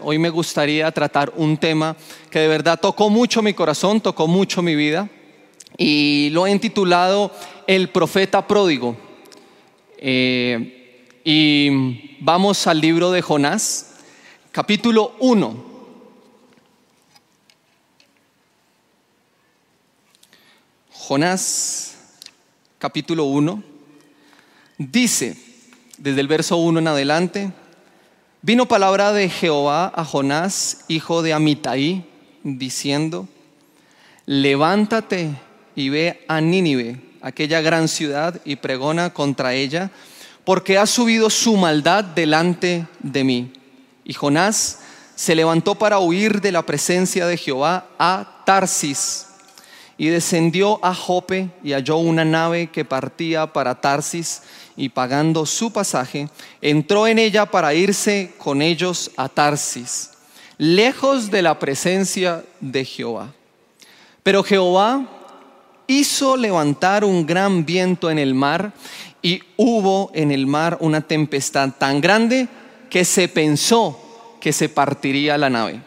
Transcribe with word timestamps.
Hoy 0.00 0.18
me 0.18 0.30
gustaría 0.30 0.90
tratar 0.92 1.32
un 1.36 1.56
tema 1.56 1.96
que 2.30 2.38
de 2.38 2.46
verdad 2.46 2.78
tocó 2.78 3.10
mucho 3.10 3.42
mi 3.42 3.52
corazón, 3.52 4.00
tocó 4.00 4.28
mucho 4.28 4.62
mi 4.62 4.76
vida 4.76 5.08
y 5.76 6.30
lo 6.30 6.46
he 6.46 6.52
intitulado 6.52 7.32
El 7.66 7.88
profeta 7.88 8.46
pródigo. 8.46 8.96
Eh, 9.96 11.20
y 11.24 12.16
vamos 12.20 12.66
al 12.68 12.80
libro 12.80 13.10
de 13.10 13.22
Jonás, 13.22 13.96
capítulo 14.52 15.16
1. 15.18 15.64
Jonás, 20.92 21.96
capítulo 22.78 23.24
1, 23.24 23.64
dice, 24.78 25.36
desde 25.96 26.20
el 26.20 26.28
verso 26.28 26.56
1 26.58 26.78
en 26.78 26.86
adelante, 26.86 27.52
Vino 28.40 28.66
palabra 28.66 29.12
de 29.12 29.28
Jehová 29.28 29.92
a 29.92 30.04
Jonás, 30.04 30.84
hijo 30.86 31.22
de 31.22 31.32
Amitai, 31.32 32.04
diciendo, 32.44 33.26
levántate 34.26 35.32
y 35.74 35.88
ve 35.88 36.24
a 36.28 36.40
Nínive, 36.40 37.00
aquella 37.20 37.60
gran 37.62 37.88
ciudad, 37.88 38.40
y 38.44 38.54
pregona 38.54 39.12
contra 39.12 39.54
ella, 39.54 39.90
porque 40.44 40.78
ha 40.78 40.86
subido 40.86 41.30
su 41.30 41.56
maldad 41.56 42.04
delante 42.04 42.86
de 43.00 43.24
mí. 43.24 43.52
Y 44.04 44.14
Jonás 44.14 44.82
se 45.16 45.34
levantó 45.34 45.74
para 45.74 45.98
huir 45.98 46.40
de 46.40 46.52
la 46.52 46.62
presencia 46.62 47.26
de 47.26 47.38
Jehová 47.38 47.88
a 47.98 48.44
Tarsis, 48.46 49.26
y 49.96 50.06
descendió 50.10 50.78
a 50.84 50.94
Jope 50.94 51.50
y 51.64 51.72
halló 51.72 51.96
una 51.96 52.24
nave 52.24 52.68
que 52.68 52.84
partía 52.84 53.52
para 53.52 53.80
Tarsis 53.80 54.42
y 54.78 54.88
pagando 54.88 55.44
su 55.44 55.72
pasaje, 55.72 56.28
entró 56.62 57.06
en 57.06 57.18
ella 57.18 57.46
para 57.46 57.74
irse 57.74 58.32
con 58.38 58.62
ellos 58.62 59.10
a 59.16 59.28
Tarsis, 59.28 60.12
lejos 60.56 61.30
de 61.30 61.42
la 61.42 61.58
presencia 61.58 62.44
de 62.60 62.84
Jehová. 62.84 63.34
Pero 64.22 64.44
Jehová 64.44 65.04
hizo 65.88 66.36
levantar 66.36 67.04
un 67.04 67.26
gran 67.26 67.66
viento 67.66 68.08
en 68.08 68.20
el 68.20 68.34
mar 68.34 68.72
y 69.20 69.42
hubo 69.56 70.12
en 70.14 70.30
el 70.30 70.46
mar 70.46 70.78
una 70.80 71.00
tempestad 71.00 71.70
tan 71.76 72.00
grande 72.00 72.46
que 72.88 73.04
se 73.04 73.26
pensó 73.26 73.98
que 74.40 74.52
se 74.52 74.68
partiría 74.68 75.36
la 75.36 75.50
nave. 75.50 75.82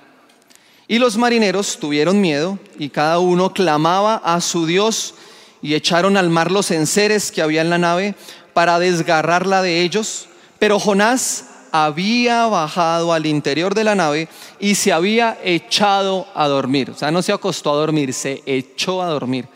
Y 0.87 0.99
los 0.99 1.15
marineros 1.17 1.79
tuvieron 1.79 2.19
miedo 2.19 2.59
y 2.77 2.89
cada 2.89 3.19
uno 3.19 3.53
clamaba 3.53 4.17
a 4.17 4.41
su 4.41 4.65
Dios 4.65 5.13
y 5.61 5.75
echaron 5.75 6.17
al 6.17 6.29
mar 6.29 6.51
los 6.51 6.71
enseres 6.71 7.31
que 7.31 7.41
había 7.41 7.61
en 7.61 7.69
la 7.69 7.77
nave 7.77 8.15
para 8.61 8.77
desgarrarla 8.77 9.63
de 9.63 9.81
ellos, 9.81 10.27
pero 10.59 10.79
Jonás 10.79 11.45
había 11.71 12.45
bajado 12.45 13.11
al 13.11 13.25
interior 13.25 13.73
de 13.73 13.83
la 13.83 13.95
nave 13.95 14.29
y 14.59 14.75
se 14.75 14.93
había 14.93 15.35
echado 15.43 16.27
a 16.35 16.47
dormir. 16.47 16.91
O 16.91 16.93
sea, 16.93 17.09
no 17.09 17.23
se 17.23 17.33
acostó 17.33 17.73
a 17.73 17.77
dormir, 17.77 18.13
se 18.13 18.43
echó 18.45 19.01
a 19.01 19.07
dormir. 19.07 19.47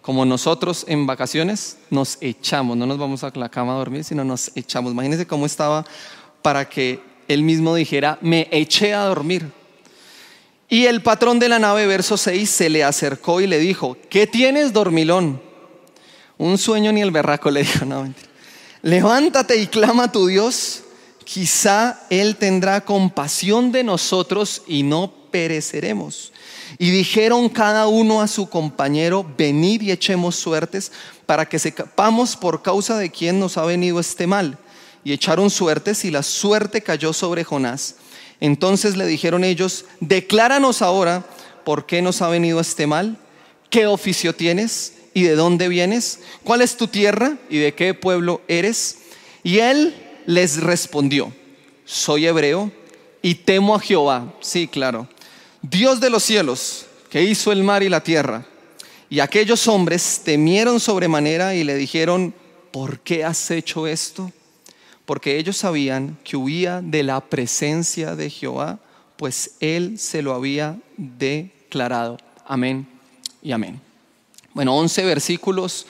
Como 0.00 0.24
nosotros 0.24 0.84
en 0.86 1.04
vacaciones 1.04 1.78
nos 1.90 2.16
echamos, 2.20 2.76
no 2.76 2.86
nos 2.86 2.96
vamos 2.96 3.24
a 3.24 3.32
la 3.34 3.48
cama 3.48 3.74
a 3.74 3.78
dormir, 3.78 4.04
sino 4.04 4.22
nos 4.22 4.52
echamos. 4.54 4.92
Imagínense 4.92 5.26
cómo 5.26 5.46
estaba 5.46 5.84
para 6.40 6.68
que 6.68 7.00
él 7.26 7.42
mismo 7.42 7.74
dijera, 7.74 8.18
me 8.20 8.46
eché 8.52 8.94
a 8.94 9.06
dormir. 9.06 9.50
Y 10.68 10.86
el 10.86 11.02
patrón 11.02 11.40
de 11.40 11.48
la 11.48 11.58
nave, 11.58 11.88
verso 11.88 12.16
6, 12.16 12.48
se 12.48 12.68
le 12.70 12.84
acercó 12.84 13.40
y 13.40 13.48
le 13.48 13.58
dijo, 13.58 13.96
¿qué 14.08 14.28
tienes, 14.28 14.72
dormilón? 14.72 15.42
Un 16.38 16.56
sueño 16.56 16.92
ni 16.92 17.00
el 17.00 17.10
berraco 17.10 17.50
le 17.50 17.64
dijo, 17.64 17.84
no, 17.84 18.06
levántate 18.84 19.56
y 19.56 19.66
clama 19.66 20.04
a 20.04 20.12
tu 20.12 20.26
Dios, 20.26 20.82
quizá 21.24 22.02
Él 22.10 22.36
tendrá 22.36 22.84
compasión 22.84 23.72
de 23.72 23.82
nosotros 23.82 24.62
y 24.66 24.82
no 24.82 25.10
pereceremos. 25.30 26.32
Y 26.78 26.90
dijeron 26.90 27.48
cada 27.48 27.86
uno 27.86 28.20
a 28.20 28.28
su 28.28 28.50
compañero, 28.50 29.26
venid 29.38 29.80
y 29.80 29.90
echemos 29.90 30.36
suertes 30.36 30.92
para 31.24 31.48
que 31.48 31.58
sepamos 31.58 32.36
por 32.36 32.60
causa 32.60 32.98
de 32.98 33.10
quién 33.10 33.40
nos 33.40 33.56
ha 33.56 33.64
venido 33.64 33.98
este 34.00 34.26
mal. 34.26 34.58
Y 35.02 35.12
echaron 35.12 35.48
suertes 35.48 36.04
y 36.04 36.10
la 36.10 36.22
suerte 36.22 36.82
cayó 36.82 37.14
sobre 37.14 37.42
Jonás. 37.42 37.96
Entonces 38.38 38.98
le 38.98 39.06
dijeron 39.06 39.44
ellos, 39.44 39.86
decláranos 40.00 40.82
ahora 40.82 41.24
por 41.64 41.86
qué 41.86 42.02
nos 42.02 42.20
ha 42.20 42.28
venido 42.28 42.60
este 42.60 42.86
mal, 42.86 43.16
qué 43.70 43.86
oficio 43.86 44.34
tienes 44.34 44.92
¿y 45.14 45.22
de 45.22 45.36
dónde 45.36 45.68
vienes? 45.68 46.20
¿Cuál 46.42 46.60
es 46.60 46.76
tu 46.76 46.88
tierra 46.88 47.38
y 47.48 47.58
de 47.58 47.72
qué 47.72 47.94
pueblo 47.94 48.42
eres? 48.48 48.98
Y 49.44 49.60
él 49.60 49.94
les 50.26 50.60
respondió, 50.60 51.32
soy 51.84 52.26
hebreo 52.26 52.70
y 53.22 53.36
temo 53.36 53.76
a 53.76 53.80
Jehová, 53.80 54.34
sí, 54.40 54.66
claro, 54.66 55.08
Dios 55.62 56.00
de 56.00 56.10
los 56.10 56.24
cielos, 56.24 56.86
que 57.08 57.22
hizo 57.22 57.52
el 57.52 57.62
mar 57.62 57.82
y 57.82 57.88
la 57.88 58.02
tierra. 58.02 58.44
Y 59.08 59.20
aquellos 59.20 59.68
hombres 59.68 60.22
temieron 60.24 60.80
sobremanera 60.80 61.54
y 61.54 61.62
le 61.62 61.76
dijeron, 61.76 62.34
¿por 62.72 62.98
qué 63.00 63.24
has 63.24 63.50
hecho 63.50 63.86
esto? 63.86 64.32
Porque 65.06 65.38
ellos 65.38 65.58
sabían 65.58 66.18
que 66.24 66.36
huía 66.36 66.80
de 66.82 67.04
la 67.04 67.20
presencia 67.20 68.16
de 68.16 68.30
Jehová, 68.30 68.80
pues 69.16 69.52
él 69.60 69.98
se 69.98 70.22
lo 70.22 70.34
había 70.34 70.76
declarado. 70.96 72.18
Amén 72.46 72.88
y 73.42 73.52
amén 73.52 73.93
bueno, 74.54 74.76
11 74.76 75.04
versículos 75.04 75.86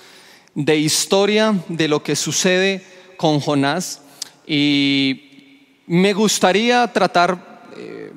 de 0.55 0.77
historia 0.77 1.55
de 1.69 1.87
lo 1.87 2.03
que 2.03 2.17
sucede 2.17 2.83
con 3.19 3.39
Jonás. 3.39 4.01
Y 4.47 5.77
me 5.87 6.15
gustaría 6.15 6.91
tratar 6.93 7.69
eh, 7.77 8.11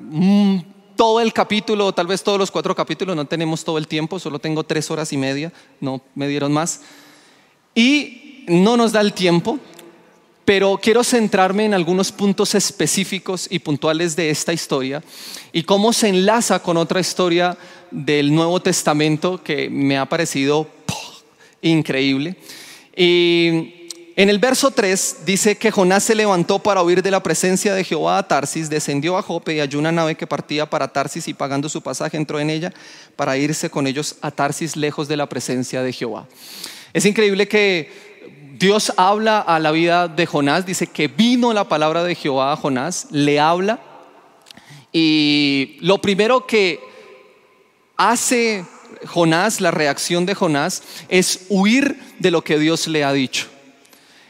todo 0.96 1.20
el 1.20 1.32
capítulo, 1.34 1.92
tal 1.92 2.06
vez 2.06 2.22
todos 2.22 2.38
los 2.38 2.50
cuatro 2.50 2.74
capítulos, 2.74 3.14
no 3.14 3.26
tenemos 3.26 3.62
todo 3.62 3.76
el 3.76 3.86
tiempo, 3.86 4.18
solo 4.18 4.38
tengo 4.38 4.64
tres 4.64 4.90
horas 4.90 5.12
y 5.12 5.18
media, 5.18 5.52
no 5.80 6.00
me 6.14 6.26
dieron 6.26 6.52
más. 6.52 6.80
Y 7.74 8.44
no 8.48 8.76
nos 8.78 8.92
da 8.92 9.02
el 9.02 9.12
tiempo, 9.12 9.58
pero 10.46 10.78
quiero 10.82 11.04
centrarme 11.04 11.66
en 11.66 11.74
algunos 11.74 12.10
puntos 12.10 12.54
específicos 12.54 13.46
y 13.50 13.58
puntuales 13.58 14.16
de 14.16 14.30
esta 14.30 14.54
historia 14.54 15.02
y 15.52 15.62
cómo 15.62 15.92
se 15.92 16.08
enlaza 16.08 16.62
con 16.62 16.78
otra 16.78 17.00
historia 17.00 17.58
del 17.90 18.34
Nuevo 18.34 18.60
Testamento 18.60 19.42
que 19.42 19.70
me 19.70 19.98
ha 19.98 20.06
parecido 20.06 20.68
increíble. 21.62 22.36
Y 22.96 23.78
en 24.16 24.28
el 24.28 24.40
verso 24.40 24.72
3 24.72 25.18
dice 25.26 25.56
que 25.56 25.70
Jonás 25.70 26.02
se 26.02 26.16
levantó 26.16 26.58
para 26.58 26.82
huir 26.82 27.02
de 27.02 27.10
la 27.12 27.22
presencia 27.22 27.72
de 27.72 27.84
Jehová 27.84 28.18
a 28.18 28.26
Tarsis, 28.26 28.68
descendió 28.68 29.16
a 29.16 29.22
Jope 29.22 29.54
y 29.54 29.60
halló 29.60 29.78
una 29.78 29.92
nave 29.92 30.16
que 30.16 30.26
partía 30.26 30.68
para 30.68 30.88
Tarsis 30.88 31.28
y 31.28 31.34
pagando 31.34 31.68
su 31.68 31.82
pasaje 31.82 32.16
entró 32.16 32.40
en 32.40 32.50
ella 32.50 32.72
para 33.14 33.36
irse 33.36 33.70
con 33.70 33.86
ellos 33.86 34.16
a 34.20 34.32
Tarsis 34.32 34.74
lejos 34.74 35.06
de 35.06 35.16
la 35.16 35.28
presencia 35.28 35.82
de 35.82 35.92
Jehová. 35.92 36.26
Es 36.92 37.04
increíble 37.04 37.46
que 37.46 38.08
Dios 38.58 38.92
habla 38.96 39.38
a 39.38 39.60
la 39.60 39.70
vida 39.70 40.08
de 40.08 40.26
Jonás, 40.26 40.66
dice 40.66 40.88
que 40.88 41.06
vino 41.06 41.52
la 41.52 41.68
palabra 41.68 42.02
de 42.02 42.16
Jehová 42.16 42.52
a 42.52 42.56
Jonás, 42.56 43.06
le 43.12 43.38
habla 43.38 43.78
y 44.92 45.76
lo 45.80 46.00
primero 46.00 46.44
que 46.44 46.80
hace 47.98 48.64
Jonás, 49.04 49.60
la 49.60 49.70
reacción 49.70 50.24
de 50.24 50.34
Jonás, 50.34 50.82
es 51.10 51.40
huir 51.50 52.00
de 52.18 52.30
lo 52.30 52.42
que 52.42 52.58
Dios 52.58 52.88
le 52.88 53.04
ha 53.04 53.12
dicho. 53.12 53.46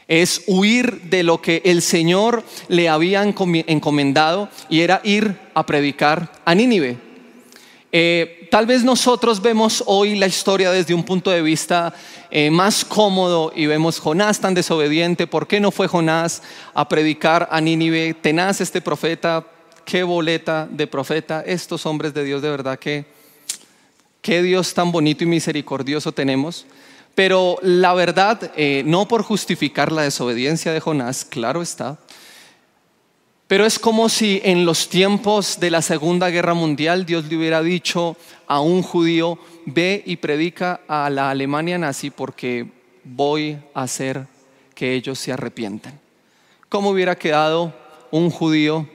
Es 0.07 0.41
huir 0.47 1.03
de 1.03 1.23
lo 1.23 1.39
que 1.39 1.61
el 1.63 1.81
Señor 1.83 2.43
le 2.67 2.89
había 2.89 3.23
encomendado 3.23 4.49
y 4.67 4.81
era 4.81 5.01
ir 5.03 5.37
a 5.53 5.65
predicar 5.65 6.31
a 6.43 6.55
Nínive. 6.55 6.97
Eh, 7.91 8.47
tal 8.51 8.65
vez 8.65 8.83
nosotros 8.83 9.41
vemos 9.41 9.83
hoy 9.85 10.15
la 10.15 10.27
historia 10.27 10.71
desde 10.71 10.95
un 10.95 11.03
punto 11.03 11.29
de 11.29 11.43
vista 11.43 11.93
eh, 12.31 12.49
más 12.49 12.83
cómodo 12.83 13.51
y 13.55 13.67
vemos 13.67 13.99
Jonás 13.99 14.39
tan 14.39 14.55
desobediente. 14.55 15.27
¿Por 15.27 15.47
qué 15.47 15.59
no 15.59 15.69
fue 15.69 15.87
Jonás 15.87 16.41
a 16.73 16.89
predicar 16.89 17.47
a 17.51 17.61
Nínive? 17.61 18.15
Tenaz 18.15 18.61
este 18.61 18.81
profeta, 18.81 19.45
qué 19.85 20.01
boleta 20.01 20.67
de 20.71 20.87
profeta. 20.87 21.43
Estos 21.45 21.85
hombres 21.85 22.15
de 22.15 22.23
Dios 22.23 22.41
de 22.41 22.49
verdad 22.49 22.79
que 22.79 23.18
qué 24.21 24.41
Dios 24.41 24.73
tan 24.73 24.91
bonito 24.91 25.23
y 25.23 25.27
misericordioso 25.27 26.11
tenemos. 26.11 26.65
Pero 27.15 27.57
la 27.61 27.93
verdad, 27.93 28.51
eh, 28.55 28.83
no 28.85 29.07
por 29.07 29.23
justificar 29.23 29.91
la 29.91 30.03
desobediencia 30.03 30.71
de 30.71 30.79
Jonás, 30.79 31.25
claro 31.25 31.61
está, 31.61 31.97
pero 33.49 33.65
es 33.65 33.79
como 33.79 34.09
si 34.09 34.39
en 34.43 34.63
los 34.63 34.89
tiempos 34.89 35.59
de 35.59 35.71
la 35.71 35.81
Segunda 35.81 36.29
Guerra 36.29 36.53
Mundial 36.53 37.07
Dios 37.07 37.25
le 37.25 37.35
hubiera 37.35 37.63
dicho 37.63 38.15
a 38.45 38.61
un 38.61 38.83
judío, 38.83 39.39
ve 39.65 40.03
y 40.05 40.17
predica 40.17 40.81
a 40.87 41.09
la 41.09 41.31
Alemania 41.31 41.79
nazi 41.79 42.11
porque 42.11 42.67
voy 43.03 43.57
a 43.73 43.81
hacer 43.81 44.27
que 44.75 44.93
ellos 44.93 45.17
se 45.17 45.31
arrepientan. 45.33 45.99
¿Cómo 46.69 46.91
hubiera 46.91 47.17
quedado 47.17 47.73
un 48.11 48.29
judío 48.29 48.87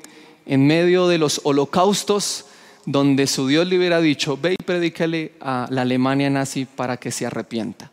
en 0.46 0.66
medio 0.68 1.08
de 1.08 1.18
los 1.18 1.40
holocaustos 1.42 2.46
donde 2.86 3.26
su 3.26 3.46
Dios 3.48 3.66
le 3.66 3.78
hubiera 3.78 4.00
dicho, 4.00 4.36
ve 4.36 4.54
y 4.58 4.62
predícale 4.62 5.32
a 5.40 5.66
la 5.70 5.82
Alemania 5.82 6.30
nazi 6.30 6.64
para 6.64 6.96
que 6.96 7.10
se 7.10 7.26
arrepienta? 7.26 7.90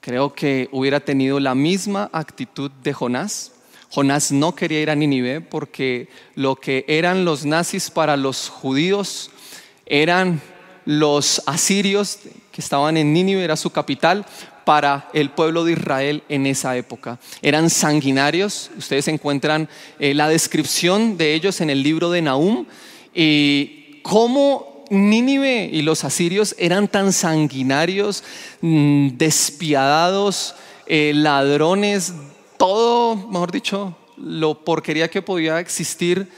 Creo 0.00 0.32
que 0.32 0.68
hubiera 0.72 1.00
tenido 1.00 1.40
la 1.40 1.54
misma 1.54 2.08
actitud 2.12 2.70
de 2.82 2.92
Jonás 2.92 3.52
Jonás 3.90 4.32
no 4.32 4.54
quería 4.54 4.82
ir 4.82 4.90
a 4.90 4.94
Nínive 4.94 5.40
porque 5.40 6.08
lo 6.34 6.56
que 6.56 6.84
eran 6.88 7.24
los 7.24 7.46
nazis 7.46 7.90
para 7.90 8.16
los 8.16 8.48
judíos 8.48 9.30
eran 9.86 10.40
los 10.84 11.42
asirios 11.46 12.18
que 12.52 12.60
estaban 12.60 12.96
en 12.96 13.12
Nínive, 13.12 13.44
era 13.44 13.56
su 13.56 13.70
capital, 13.70 14.26
para 14.64 15.08
el 15.14 15.30
pueblo 15.30 15.64
de 15.64 15.72
Israel 15.72 16.22
en 16.28 16.46
esa 16.46 16.76
época. 16.76 17.18
Eran 17.40 17.70
sanguinarios, 17.70 18.70
ustedes 18.76 19.08
encuentran 19.08 19.68
eh, 19.98 20.12
la 20.12 20.28
descripción 20.28 21.16
de 21.16 21.32
ellos 21.32 21.62
en 21.62 21.70
el 21.70 21.82
libro 21.82 22.10
de 22.10 22.20
Nahum 22.20 22.66
y 23.14 23.77
cómo 24.02 24.78
Nínive 24.90 25.68
y 25.70 25.82
los 25.82 26.04
asirios 26.04 26.54
eran 26.58 26.88
tan 26.88 27.12
sanguinarios, 27.12 28.24
mm, 28.62 29.18
despiadados, 29.18 30.54
eh, 30.86 31.12
ladrones, 31.14 32.14
todo, 32.56 33.16
mejor 33.16 33.52
dicho, 33.52 33.94
lo 34.16 34.64
porquería 34.64 35.08
que 35.08 35.20
podía 35.20 35.60
existir 35.60 36.28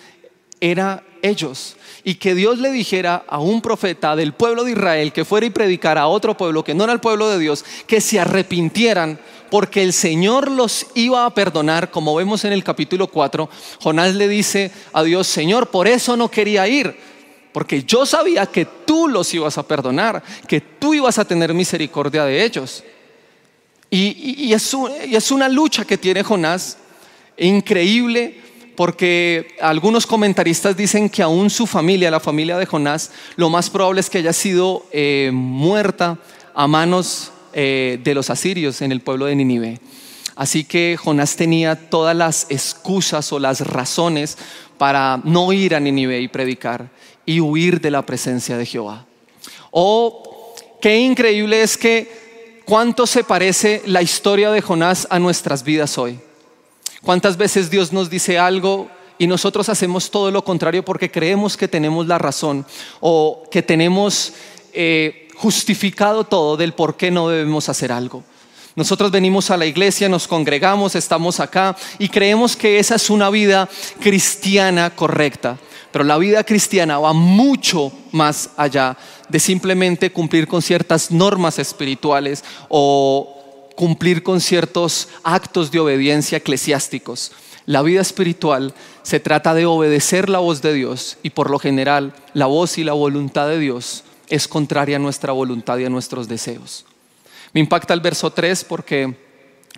era 0.61 1.05
ellos. 1.23 1.77
Y 2.03 2.15
que 2.15 2.35
Dios 2.35 2.59
le 2.59 2.73
dijera 2.73 3.25
a 3.29 3.39
un 3.39 3.61
profeta 3.61 4.17
del 4.17 4.33
pueblo 4.33 4.65
de 4.65 4.73
Israel 4.73 5.13
que 5.13 5.25
fuera 5.25 5.47
y 5.47 5.51
predicara 5.51 6.03
a 6.03 6.09
otro 6.09 6.37
pueblo 6.37 6.65
que 6.65 6.75
no 6.75 6.85
era 6.85 6.93
el 6.93 7.01
pueblo 7.01 7.29
de 7.29 7.39
Dios, 7.39 7.65
que 7.87 8.01
se 8.01 8.19
arrepintieran 8.19 9.19
porque 9.51 9.83
el 9.83 9.93
Señor 9.93 10.51
los 10.51 10.87
iba 10.95 11.27
a 11.27 11.35
perdonar, 11.35 11.91
como 11.91 12.15
vemos 12.15 12.45
en 12.45 12.53
el 12.53 12.65
capítulo 12.65 13.09
4, 13.09 13.51
Jonás 13.83 14.15
le 14.15 14.29
dice 14.29 14.71
a 14.93 15.03
Dios, 15.03 15.27
Señor, 15.27 15.69
por 15.69 15.89
eso 15.89 16.17
no 16.17 16.31
quería 16.31 16.69
ir, 16.69 16.97
porque 17.53 17.83
yo 17.83 18.07
sabía 18.07 18.47
que 18.47 18.65
tú 18.65 19.09
los 19.09 19.33
ibas 19.35 19.59
a 19.59 19.67
perdonar, 19.67 20.23
que 20.47 20.61
tú 20.61 20.95
ibas 20.95 21.19
a 21.19 21.25
tener 21.25 21.53
misericordia 21.53 22.25
de 22.25 22.45
ellos. 22.45 22.85
Y, 23.93 24.53
es, 24.53 24.77
y 25.09 25.17
es 25.17 25.31
una 25.33 25.49
lucha 25.49 25.85
que 25.85 25.99
tiene 25.99 26.23
Jonás 26.23 26.79
increíble 27.37 28.41
porque 28.77 29.57
algunos 29.61 30.07
comentaristas 30.07 30.77
dicen 30.77 31.11
que 31.11 31.23
aún 31.23 31.51
su 31.51 31.67
familia, 31.67 32.11
la 32.11 32.21
familia 32.21 32.57
de 32.57 32.67
Jonás, 32.67 33.11
lo 33.37 33.51
más 33.51 33.69
probable 33.69 34.01
es 34.01 34.09
que 34.09 34.19
haya 34.19 34.33
sido 34.33 34.87
eh, 34.93 35.31
muerta 35.33 36.19
a 36.55 36.67
manos 36.67 37.33
eh, 37.53 37.99
de 38.03 38.15
los 38.15 38.31
asirios 38.31 38.81
en 38.81 38.93
el 38.93 39.01
pueblo 39.01 39.27
de 39.27 39.35
Nínive. 39.35 39.81
Así 40.37 40.65
que 40.65 40.97
Jonás 40.97 41.37
tenía 41.37 41.91
todas 41.91 42.17
las 42.17 42.47
excusas 42.49 43.31
o 43.33 43.39
las 43.39 43.61
razones 43.61 44.39
para 44.79 45.21
no 45.25 45.53
ir 45.53 45.75
a 45.75 45.81
Nínive 45.81 46.21
y 46.21 46.29
predicar 46.29 46.89
y 47.31 47.41
huir 47.41 47.81
de 47.81 47.93
la 47.93 48.05
presencia 48.05 48.59
de 48.59 48.67
Jehová. 48.67 49.07
O 49.71 50.53
qué 50.81 50.99
increíble 50.99 51.63
es 51.63 51.79
que 51.79 52.63
cuánto 52.65 53.07
se 53.07 53.23
parece 53.23 53.83
la 53.87 54.03
historia 54.03 54.51
de 54.51 54.61
Jonás 54.61 55.07
a 55.11 55.21
nuestras 55.21 55.63
vidas 55.63 55.97
hoy. 55.97 56.19
¿Cuántas 57.05 57.37
veces 57.37 57.71
Dios 57.71 57.93
nos 57.93 58.11
dice 58.11 58.37
algo 58.37 58.91
y 59.17 59.29
nosotros 59.29 59.69
hacemos 59.69 60.11
todo 60.11 60.33
lo 60.33 60.43
contrario 60.43 60.85
porque 60.85 61.09
creemos 61.09 61.57
que 61.57 61.69
tenemos 61.69 62.09
la 62.09 62.19
razón 62.19 62.67
o 62.99 63.45
que 63.49 63.63
tenemos 63.63 64.33
eh, 64.73 65.29
justificado 65.37 66.25
todo 66.25 66.57
del 66.57 66.73
por 66.73 66.97
qué 66.97 67.13
no 67.13 67.29
debemos 67.29 67.69
hacer 67.69 67.93
algo? 67.93 68.25
Nosotros 68.75 69.13
venimos 69.13 69.53
a 69.53 69.57
la 69.57 69.67
iglesia, 69.67 70.09
nos 70.09 70.27
congregamos, 70.27 70.97
estamos 70.97 71.39
acá 71.39 71.77
y 72.01 72.09
creemos 72.09 72.57
que 72.57 72.81
esa 72.81 72.97
es 72.97 73.09
una 73.09 73.31
vida 73.31 73.69
cristiana 74.01 74.91
correcta. 74.91 75.61
Pero 75.93 76.05
la 76.05 76.19
vida 76.19 76.45
cristiana 76.45 76.99
va 76.99 77.13
mucho 77.13 77.93
más 78.13 78.51
allá 78.57 78.97
de 79.29 79.41
simplemente 79.41 80.13
cumplir 80.13 80.47
con 80.47 80.63
ciertas 80.63 81.11
normas 81.11 81.59
espirituales 81.59 82.45
o 82.69 83.71
cumplir 83.77 84.23
con 84.23 84.41
ciertos 84.41 85.09
actos 85.23 85.71
de 85.71 85.81
obediencia 85.81 86.39
eclesiásticos. 86.39 87.33
La 87.67 87.83
vida 87.83 88.01
espiritual 88.01 88.75
se 89.03 89.21
trata 89.21 89.55
de 89.55 89.67
obedecer 89.67 90.29
la 90.29 90.39
voz 90.39 90.63
de 90.63 90.75
Dios 90.75 91.19
y 91.23 91.31
por 91.31 91.51
lo 91.51 91.59
general 91.59 92.15
la 92.35 92.47
voz 92.47 92.79
y 92.79 92.85
la 92.85 92.93
voluntad 92.93 93.49
de 93.49 93.59
Dios 93.59 94.05
es 94.29 94.49
contraria 94.49 94.97
a 94.97 95.01
nuestra 95.01 95.33
voluntad 95.33 95.79
y 95.79 95.85
a 95.85 95.91
nuestros 95.91 96.29
deseos. 96.29 96.85
Me 97.53 97.61
impacta 97.61 97.95
el 97.95 98.01
verso 98.01 98.31
3 98.31 98.65
porque 98.65 99.17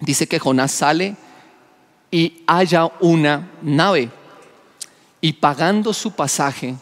dice 0.01 0.27
que 0.27 0.39
Jonás 0.39 0.73
sale 0.73 1.17
y 2.11 2.43
haya 2.47 2.91
una 3.01 3.51
nave 3.63 4.11
y 5.23 5.35
pagando 5.35 5.95
su 5.95 6.13
pasaje 6.13 6.75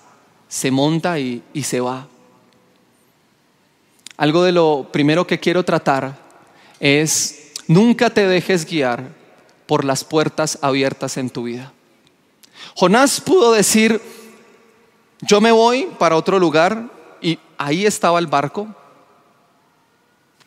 se 0.49 0.73
monta 0.73 1.21
y, 1.21 1.45
y 1.53 1.63
se 1.63 1.79
va. 1.79 2.09
Algo 4.17 4.43
de 4.43 4.51
lo 4.51 4.89
primero 4.91 5.27
que 5.27 5.39
quiero 5.39 5.63
tratar 5.63 6.19
es 6.81 7.53
nunca 7.69 8.11
te 8.11 8.27
dejes 8.27 8.67
guiar 8.67 9.09
por 9.67 9.85
las 9.85 10.03
puertas 10.03 10.59
abiertas 10.63 11.17
en 11.17 11.31
tu 11.31 11.45
vida. 11.45 11.73
Jonás 12.75 13.21
pudo 13.21 13.53
decir, 13.53 14.01
yo 15.21 15.41
me 15.41 15.53
voy 15.53 15.89
para 15.99 16.17
otro 16.17 16.39
lugar 16.39 16.91
y 17.21 17.39
ahí 17.59 17.87
estaba 17.87 18.19
el 18.19 18.27
barco. 18.27 18.75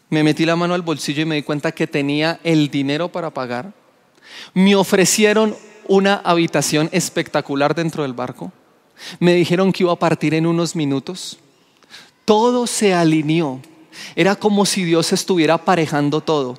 Me 0.10 0.24
metí 0.24 0.46
la 0.46 0.56
mano 0.56 0.74
al 0.74 0.82
bolsillo 0.82 1.22
y 1.22 1.26
me 1.26 1.36
di 1.36 1.44
cuenta 1.44 1.72
que 1.72 1.88
tenía 1.88 2.40
el 2.44 2.70
dinero 2.70 3.10
para 3.10 3.30
pagar. 3.30 3.72
Me 4.54 4.76
ofrecieron 4.76 5.56
una 5.88 6.16
habitación 6.16 6.90
espectacular 6.92 7.76
dentro 7.76 8.04
del 8.04 8.14
barco. 8.14 8.52
Me 9.20 9.34
dijeron 9.34 9.72
que 9.72 9.84
iba 9.84 9.94
a 9.94 9.98
partir 10.00 10.34
en 10.34 10.46
unos 10.46 10.76
minutos. 10.76 11.38
Todo 12.26 12.68
se 12.68 12.94
alineó 12.94 13.60
era 14.16 14.36
como 14.36 14.66
si 14.66 14.84
Dios 14.84 15.14
estuviera 15.14 15.56
aparejando 15.56 16.22
todo. 16.22 16.58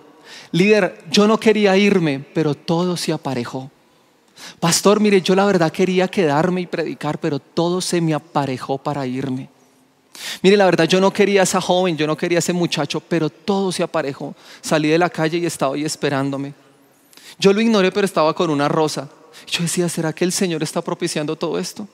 Líder, 0.52 1.02
yo 1.10 1.26
no 1.26 1.38
quería 1.38 1.76
irme, 1.76 2.24
pero 2.32 2.54
todo 2.54 2.96
se 2.96 3.12
aparejó. 3.12 3.70
Pastor, 4.60 5.00
mire, 5.00 5.20
yo 5.20 5.34
la 5.34 5.44
verdad 5.44 5.72
quería 5.72 6.08
quedarme 6.08 6.62
y 6.62 6.66
predicar, 6.66 7.18
pero 7.18 7.38
todo 7.38 7.80
se 7.80 8.00
me 8.00 8.14
aparejó 8.14 8.78
para 8.78 9.06
irme. 9.06 9.48
Mire, 10.42 10.56
la 10.56 10.64
verdad 10.64 10.86
yo 10.86 11.00
no 11.00 11.12
quería 11.12 11.40
a 11.40 11.44
esa 11.44 11.60
joven, 11.60 11.96
yo 11.96 12.06
no 12.06 12.16
quería 12.16 12.38
a 12.38 12.40
ese 12.40 12.52
muchacho, 12.52 13.00
pero 13.00 13.30
todo 13.30 13.72
se 13.72 13.82
aparejó. 13.82 14.34
Salí 14.60 14.88
de 14.88 14.98
la 14.98 15.10
calle 15.10 15.38
y 15.38 15.46
estaba 15.46 15.74
ahí 15.74 15.84
esperándome. 15.84 16.54
Yo 17.38 17.52
lo 17.52 17.60
ignoré, 17.60 17.90
pero 17.92 18.04
estaba 18.04 18.34
con 18.34 18.50
una 18.50 18.68
rosa. 18.68 19.08
Yo 19.46 19.62
decía, 19.62 19.88
¿será 19.88 20.12
que 20.12 20.24
el 20.24 20.32
Señor 20.32 20.62
está 20.62 20.80
propiciando 20.80 21.36
todo 21.36 21.58
esto? 21.58 21.88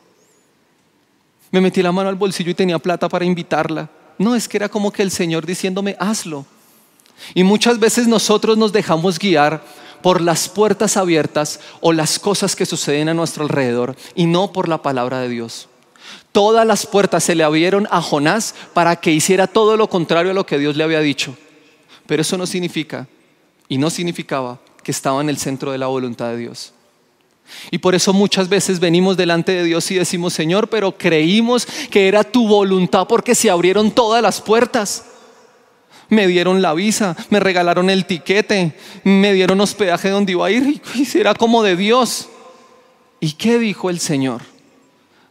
Me 1.51 1.61
metí 1.61 1.83
la 1.83 1.93
mano 1.93 2.09
al 2.09 2.15
bolsillo 2.15 2.51
y 2.51 2.55
tenía 2.55 2.79
plata 2.79 3.09
para 3.09 3.25
invitarla. 3.25 3.89
No, 4.19 4.35
es 4.35 4.49
que 4.49 4.59
era 4.59 4.69
como 4.69 4.93
que 4.93 5.03
el 5.03 5.11
Señor 5.11 5.47
diciéndome, 5.47 5.97
hazlo. 5.99 6.45
Y 7.35 7.43
muchas 7.43 7.79
veces 7.79 8.07
nosotros 8.07 8.57
nos 8.57 8.73
dejamos 8.73 9.19
guiar 9.19 9.63
por 10.03 10.21
las 10.21 10.49
puertas 10.49 10.97
abiertas 10.97 11.61
o 11.81 11.93
las 11.93 12.19
cosas 12.19 12.57
que 12.57 12.67
suceden 12.67 13.09
a 13.09 13.15
nuestro 13.15 13.45
alrededor 13.45 13.97
y 14.15 14.27
no 14.27 14.53
por 14.53 14.69
la 14.69 14.83
palabra 14.83 15.21
de 15.21 15.29
Dios. 15.29 15.69
Todas 16.33 16.67
las 16.67 16.87
puertas 16.87 17.25
se 17.25 17.35
le 17.35 17.45
abrieron 17.45 17.89
a 17.91 18.01
Jonás 18.01 18.55
para 18.73 18.97
que 18.97 19.11
hiciera 19.11 19.47
todo 19.47 19.77
lo 19.77 19.91
contrario 19.91 20.31
a 20.31 20.35
lo 20.35 20.47
que 20.47 20.59
Dios 20.59 20.77
le 20.77 20.85
había 20.85 21.01
dicho. 21.01 21.37
Pero 22.07 22.23
eso 22.23 22.39
no 22.39 22.47
significa 22.47 23.09
y 23.69 23.79
no 23.79 23.91
significaba 23.91 24.59
que 24.83 24.91
estaba 24.91 25.21
en 25.21 25.29
el 25.29 25.39
centro 25.39 25.73
de 25.73 25.79
la 25.79 25.87
voluntad 25.87 26.31
de 26.31 26.37
Dios. 26.37 26.73
Y 27.71 27.79
por 27.79 27.95
eso 27.95 28.13
muchas 28.13 28.49
veces 28.49 28.81
venimos 28.81 29.17
delante 29.17 29.53
de 29.53 29.65
Dios 29.65 29.91
y 29.91 29.97
decimos, 29.97 30.33
Señor, 30.33 30.69
pero 30.69 30.97
creímos 30.97 31.67
que 31.91 32.09
era 32.09 32.25
tu 32.25 32.47
voluntad 32.47 33.07
porque 33.09 33.35
se 33.35 33.51
abrieron 33.51 33.91
todas 33.91 34.23
las 34.23 34.41
puertas. 34.41 35.05
Me 36.09 36.27
dieron 36.27 36.61
la 36.63 36.75
visa, 36.75 37.17
me 37.29 37.39
regalaron 37.39 37.89
el 37.89 38.05
tiquete, 38.05 38.77
me 39.05 39.33
dieron 39.33 39.61
hospedaje 39.61 40.11
donde 40.11 40.33
iba 40.33 40.47
a 40.47 40.51
ir 40.51 40.81
y 40.95 41.09
era 41.19 41.35
como 41.35 41.63
de 41.63 41.77
Dios. 41.77 42.29
¿Y 43.21 43.33
qué 43.33 43.59
dijo 43.59 43.91
el 43.91 44.01
Señor? 44.01 44.43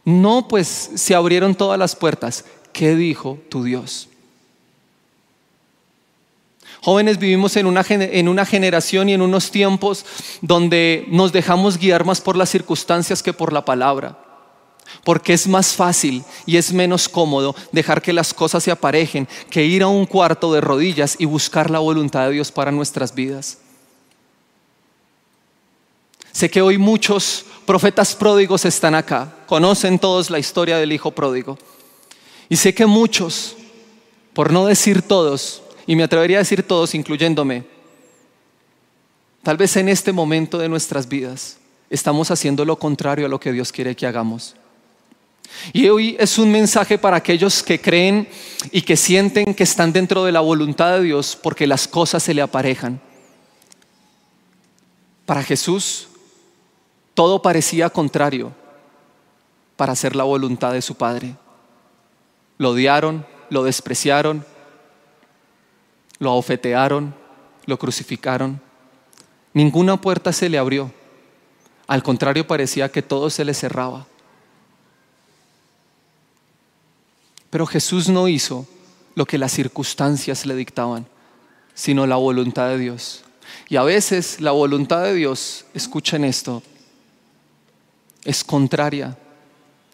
No, 0.04 0.48
pues 0.48 0.90
se 0.94 1.14
abrieron 1.14 1.54
todas 1.54 1.78
las 1.78 1.96
puertas. 1.96 2.44
¿Qué 2.72 2.94
dijo 2.94 3.38
tu 3.48 3.64
Dios? 3.64 4.09
Jóvenes, 6.82 7.18
vivimos 7.18 7.56
en 7.56 7.66
una, 7.66 7.84
en 7.88 8.28
una 8.28 8.46
generación 8.46 9.08
y 9.08 9.12
en 9.12 9.20
unos 9.20 9.50
tiempos 9.50 10.06
donde 10.40 11.04
nos 11.08 11.30
dejamos 11.30 11.76
guiar 11.76 12.04
más 12.04 12.20
por 12.20 12.36
las 12.36 12.48
circunstancias 12.48 13.22
que 13.22 13.34
por 13.34 13.52
la 13.52 13.64
palabra. 13.64 14.18
Porque 15.04 15.34
es 15.34 15.46
más 15.46 15.74
fácil 15.74 16.24
y 16.46 16.56
es 16.56 16.72
menos 16.72 17.08
cómodo 17.08 17.54
dejar 17.70 18.00
que 18.00 18.12
las 18.12 18.32
cosas 18.32 18.64
se 18.64 18.70
aparejen 18.70 19.28
que 19.50 19.64
ir 19.64 19.82
a 19.82 19.88
un 19.88 20.06
cuarto 20.06 20.52
de 20.52 20.60
rodillas 20.60 21.16
y 21.18 21.26
buscar 21.26 21.70
la 21.70 21.78
voluntad 21.78 22.26
de 22.26 22.32
Dios 22.32 22.50
para 22.50 22.72
nuestras 22.72 23.14
vidas. 23.14 23.58
Sé 26.32 26.50
que 26.50 26.62
hoy 26.62 26.78
muchos 26.78 27.44
profetas 27.66 28.14
pródigos 28.14 28.64
están 28.64 28.94
acá, 28.94 29.32
conocen 29.46 29.98
todos 29.98 30.30
la 30.30 30.38
historia 30.38 30.78
del 30.78 30.92
hijo 30.92 31.10
pródigo. 31.10 31.58
Y 32.48 32.56
sé 32.56 32.74
que 32.74 32.86
muchos, 32.86 33.56
por 34.32 34.52
no 34.52 34.66
decir 34.66 35.02
todos, 35.02 35.62
y 35.86 35.96
me 35.96 36.02
atrevería 36.02 36.38
a 36.38 36.40
decir 36.40 36.62
todos, 36.62 36.94
incluyéndome, 36.94 37.64
tal 39.42 39.56
vez 39.56 39.76
en 39.76 39.88
este 39.88 40.12
momento 40.12 40.58
de 40.58 40.68
nuestras 40.68 41.08
vidas 41.08 41.58
estamos 41.88 42.30
haciendo 42.30 42.64
lo 42.64 42.78
contrario 42.78 43.26
a 43.26 43.28
lo 43.28 43.40
que 43.40 43.52
Dios 43.52 43.72
quiere 43.72 43.96
que 43.96 44.06
hagamos. 44.06 44.54
Y 45.72 45.88
hoy 45.88 46.16
es 46.18 46.38
un 46.38 46.50
mensaje 46.52 46.96
para 46.96 47.16
aquellos 47.16 47.62
que 47.62 47.80
creen 47.80 48.28
y 48.70 48.82
que 48.82 48.96
sienten 48.96 49.54
que 49.54 49.64
están 49.64 49.92
dentro 49.92 50.24
de 50.24 50.32
la 50.32 50.40
voluntad 50.40 50.92
de 50.92 51.04
Dios 51.04 51.36
porque 51.40 51.66
las 51.66 51.88
cosas 51.88 52.22
se 52.22 52.34
le 52.34 52.42
aparejan. 52.42 53.00
Para 55.26 55.42
Jesús 55.42 56.08
todo 57.14 57.42
parecía 57.42 57.90
contrario 57.90 58.52
para 59.76 59.92
hacer 59.92 60.16
la 60.16 60.24
voluntad 60.24 60.72
de 60.72 60.82
su 60.82 60.94
padre. 60.94 61.34
Lo 62.58 62.70
odiaron, 62.70 63.26
lo 63.50 63.64
despreciaron, 63.64 64.44
lo 66.20 66.34
ofetearon, 66.34 67.12
lo 67.66 67.78
crucificaron. 67.78 68.60
Ninguna 69.52 70.00
puerta 70.00 70.32
se 70.32 70.48
le 70.48 70.58
abrió. 70.58 70.92
Al 71.88 72.04
contrario, 72.04 72.46
parecía 72.46 72.92
que 72.92 73.02
todo 73.02 73.30
se 73.30 73.44
le 73.44 73.54
cerraba. 73.54 74.06
Pero 77.48 77.66
Jesús 77.66 78.08
no 78.08 78.28
hizo 78.28 78.68
lo 79.16 79.26
que 79.26 79.38
las 79.38 79.50
circunstancias 79.50 80.46
le 80.46 80.54
dictaban, 80.54 81.06
sino 81.74 82.06
la 82.06 82.16
voluntad 82.16 82.68
de 82.68 82.78
Dios. 82.78 83.24
Y 83.68 83.76
a 83.76 83.82
veces 83.82 84.40
la 84.40 84.52
voluntad 84.52 85.02
de 85.02 85.14
Dios, 85.14 85.64
escuchen 85.74 86.24
esto, 86.24 86.62
es 88.24 88.44
contraria 88.44 89.16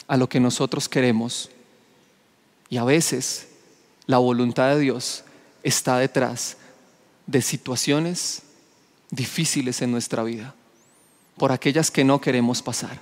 a 0.09 0.17
lo 0.17 0.29
que 0.29 0.41
nosotros 0.41 0.89
queremos. 0.89 1.51
Y 2.69 2.77
a 2.77 2.85
veces 2.85 3.49
la 4.07 4.19
voluntad 4.19 4.75
de 4.75 4.81
Dios 4.81 5.25
está 5.67 5.99
detrás 5.99 6.57
de 7.27 7.43
situaciones 7.43 8.43
difíciles 9.11 9.83
en 9.83 9.91
nuestra 9.91 10.23
vida, 10.23 10.55
por 11.37 11.51
aquellas 11.51 11.91
que 11.91 12.05
no 12.05 12.21
queremos 12.21 12.63
pasar. 12.63 12.99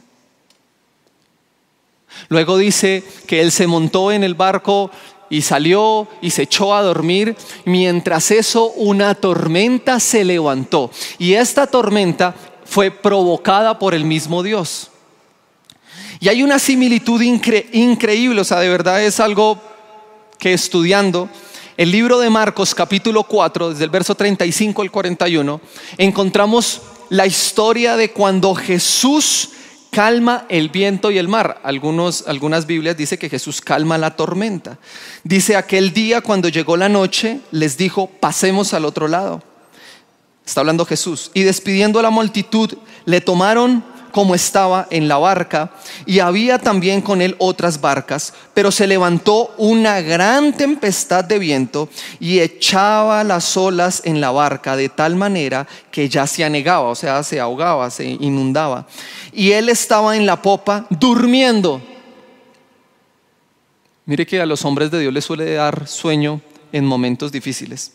Luego 2.29 2.57
dice 2.57 3.05
que 3.27 3.43
él 3.43 3.53
se 3.53 3.67
montó 3.67 4.11
en 4.13 4.25
el 4.25 4.35
barco 4.35 4.91
y 5.29 5.43
salió 5.43 6.09
y 6.23 6.31
se 6.31 6.43
echó 6.43 6.75
a 6.75 6.83
dormir. 6.83 7.37
Mientras 7.65 8.31
eso, 8.31 8.71
una 8.73 9.15
tormenta 9.15 10.01
se 10.01 10.25
levantó. 10.25 10.91
Y 11.19 11.35
esta 11.35 11.67
tormenta 11.67 12.35
fue 12.65 12.91
provocada 12.91 13.79
por 13.79 13.95
el 13.95 14.05
mismo 14.05 14.43
Dios. 14.43 14.91
Y 16.21 16.29
hay 16.29 16.43
una 16.43 16.59
similitud 16.59 17.21
increíble, 17.21 18.41
o 18.41 18.45
sea, 18.45 18.61
de 18.61 18.69
verdad 18.69 19.03
es 19.03 19.21
algo 19.21 19.61
que 20.39 20.55
estudiando 20.55 21.29
el 21.77 21.91
libro 21.91 22.19
de 22.21 22.31
Marcos 22.31 22.75
capítulo 22.75 23.25
4, 23.25 23.71
desde 23.71 23.85
el 23.85 23.91
verso 23.91 24.15
35 24.15 24.83
al 24.83 24.91
41, 24.91 25.61
encontramos 25.99 26.83
la 27.11 27.27
historia 27.27 27.97
de 27.97 28.13
cuando 28.13 28.55
Jesús 28.55 29.51
calma 29.91 30.47
el 30.49 30.69
viento 30.69 31.11
y 31.11 31.19
el 31.19 31.29
mar. 31.29 31.61
Algunos, 31.65 32.25
algunas 32.27 32.67
Biblias 32.67 32.97
dicen 32.97 33.19
que 33.19 33.29
Jesús 33.29 33.61
calma 33.61 33.99
la 33.99 34.17
tormenta. 34.17 34.79
Dice 35.23 35.57
aquel 35.57 35.93
día 35.93 36.21
cuando 36.21 36.49
llegó 36.49 36.77
la 36.77 36.89
noche, 36.89 37.41
les 37.51 37.77
dijo, 37.77 38.09
pasemos 38.09 38.75
al 38.75 38.85
otro 38.85 39.09
lado. 39.09 39.43
Está 40.45 40.61
hablando 40.61 40.85
Jesús. 40.85 41.31
Y 41.35 41.43
despidiendo 41.43 41.99
a 41.99 42.03
la 42.03 42.11
multitud, 42.11 42.73
le 43.05 43.21
tomaron 43.21 43.85
como 44.15 44.37
estaba 44.37 44.87
en 44.91 45.09
la 45.09 45.19
barca, 45.19 45.73
y 46.07 46.21
había 46.21 46.61
también 46.61 47.01
con 47.01 47.21
él 47.21 47.35
otras 47.39 47.81
barcas, 47.81 48.33
pero 48.55 48.71
se 48.71 48.87
levantó 48.87 49.53
una 49.59 50.01
gran 50.03 50.57
tempestad 50.57 51.25
de 51.25 51.41
viento 51.41 51.89
y 52.21 52.39
echaba 52.39 53.25
las 53.25 53.57
olas 53.57 54.03
en 54.05 54.21
la 54.21 54.31
barca 54.31 54.77
de 54.77 54.89
tal 54.89 55.17
manera 55.17 55.67
que 55.91 56.09
ya 56.09 56.29
se 56.29 56.45
anegaba, 56.45 56.91
o 56.91 56.95
sea, 56.95 57.25
se 57.25 57.41
ahogaba, 57.41 57.91
se 57.91 58.05
inundaba. 58.05 58.87
Y 59.33 59.51
él 59.51 59.69
estaba 59.69 60.17
en 60.17 60.27
la 60.27 60.41
popa 60.41 60.87
durmiendo. 60.91 61.83
Mire 64.07 64.25
que 64.25 64.41
a 64.41 64.47
los 64.47 64.65
hombres 64.65 64.93
de 64.93 65.01
Dios 65.01 65.13
les 65.13 65.25
suele 65.25 65.55
dar 65.55 65.89
sueño 65.89 66.41
en 66.71 66.85
momentos 66.85 67.33
difíciles. 67.33 67.91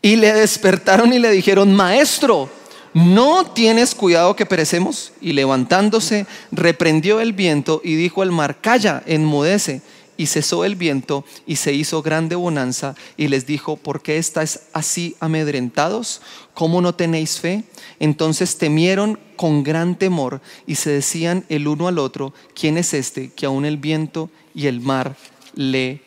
Y 0.00 0.16
le 0.16 0.32
despertaron 0.32 1.12
y 1.12 1.18
le 1.18 1.30
dijeron, 1.30 1.74
maestro, 1.74 2.48
¿no 2.94 3.44
tienes 3.52 3.94
cuidado 3.94 4.36
que 4.36 4.46
perecemos? 4.46 5.12
Y 5.20 5.32
levantándose, 5.32 6.26
reprendió 6.52 7.20
el 7.20 7.32
viento 7.32 7.80
y 7.84 7.96
dijo 7.96 8.22
al 8.22 8.30
mar, 8.30 8.60
calla, 8.60 9.02
enmudece. 9.04 9.82
Y 10.16 10.26
cesó 10.26 10.64
el 10.64 10.76
viento 10.76 11.24
y 11.44 11.56
se 11.56 11.72
hizo 11.72 12.00
grande 12.00 12.36
bonanza 12.36 12.94
y 13.16 13.26
les 13.26 13.46
dijo, 13.46 13.76
¿por 13.76 14.00
qué 14.00 14.16
estáis 14.16 14.60
así 14.72 15.16
amedrentados? 15.18 16.22
¿Cómo 16.54 16.80
no 16.80 16.94
tenéis 16.94 17.40
fe? 17.40 17.64
Entonces 17.98 18.56
temieron 18.56 19.18
con 19.34 19.64
gran 19.64 19.96
temor 19.96 20.40
y 20.68 20.76
se 20.76 20.90
decían 20.90 21.44
el 21.48 21.66
uno 21.66 21.88
al 21.88 21.98
otro, 21.98 22.32
¿quién 22.54 22.78
es 22.78 22.94
este 22.94 23.32
que 23.32 23.46
aún 23.46 23.64
el 23.64 23.76
viento 23.76 24.30
y 24.54 24.68
el 24.68 24.80
mar 24.80 25.16
le 25.56 26.00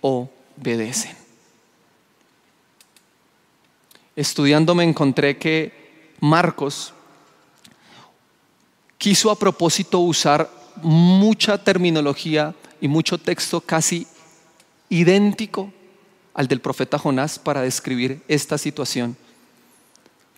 obedecen? 0.00 1.14
Estudiando 4.16 4.74
me 4.74 4.82
encontré 4.82 5.38
que 5.38 5.81
Marcos 6.22 6.94
quiso 8.96 9.28
a 9.28 9.36
propósito 9.36 9.98
usar 9.98 10.48
mucha 10.80 11.58
terminología 11.58 12.54
y 12.80 12.86
mucho 12.86 13.18
texto 13.18 13.60
casi 13.60 14.06
idéntico 14.88 15.72
al 16.32 16.46
del 16.46 16.60
profeta 16.60 16.96
Jonás 16.96 17.40
para 17.40 17.62
describir 17.62 18.22
esta 18.28 18.56
situación 18.56 19.16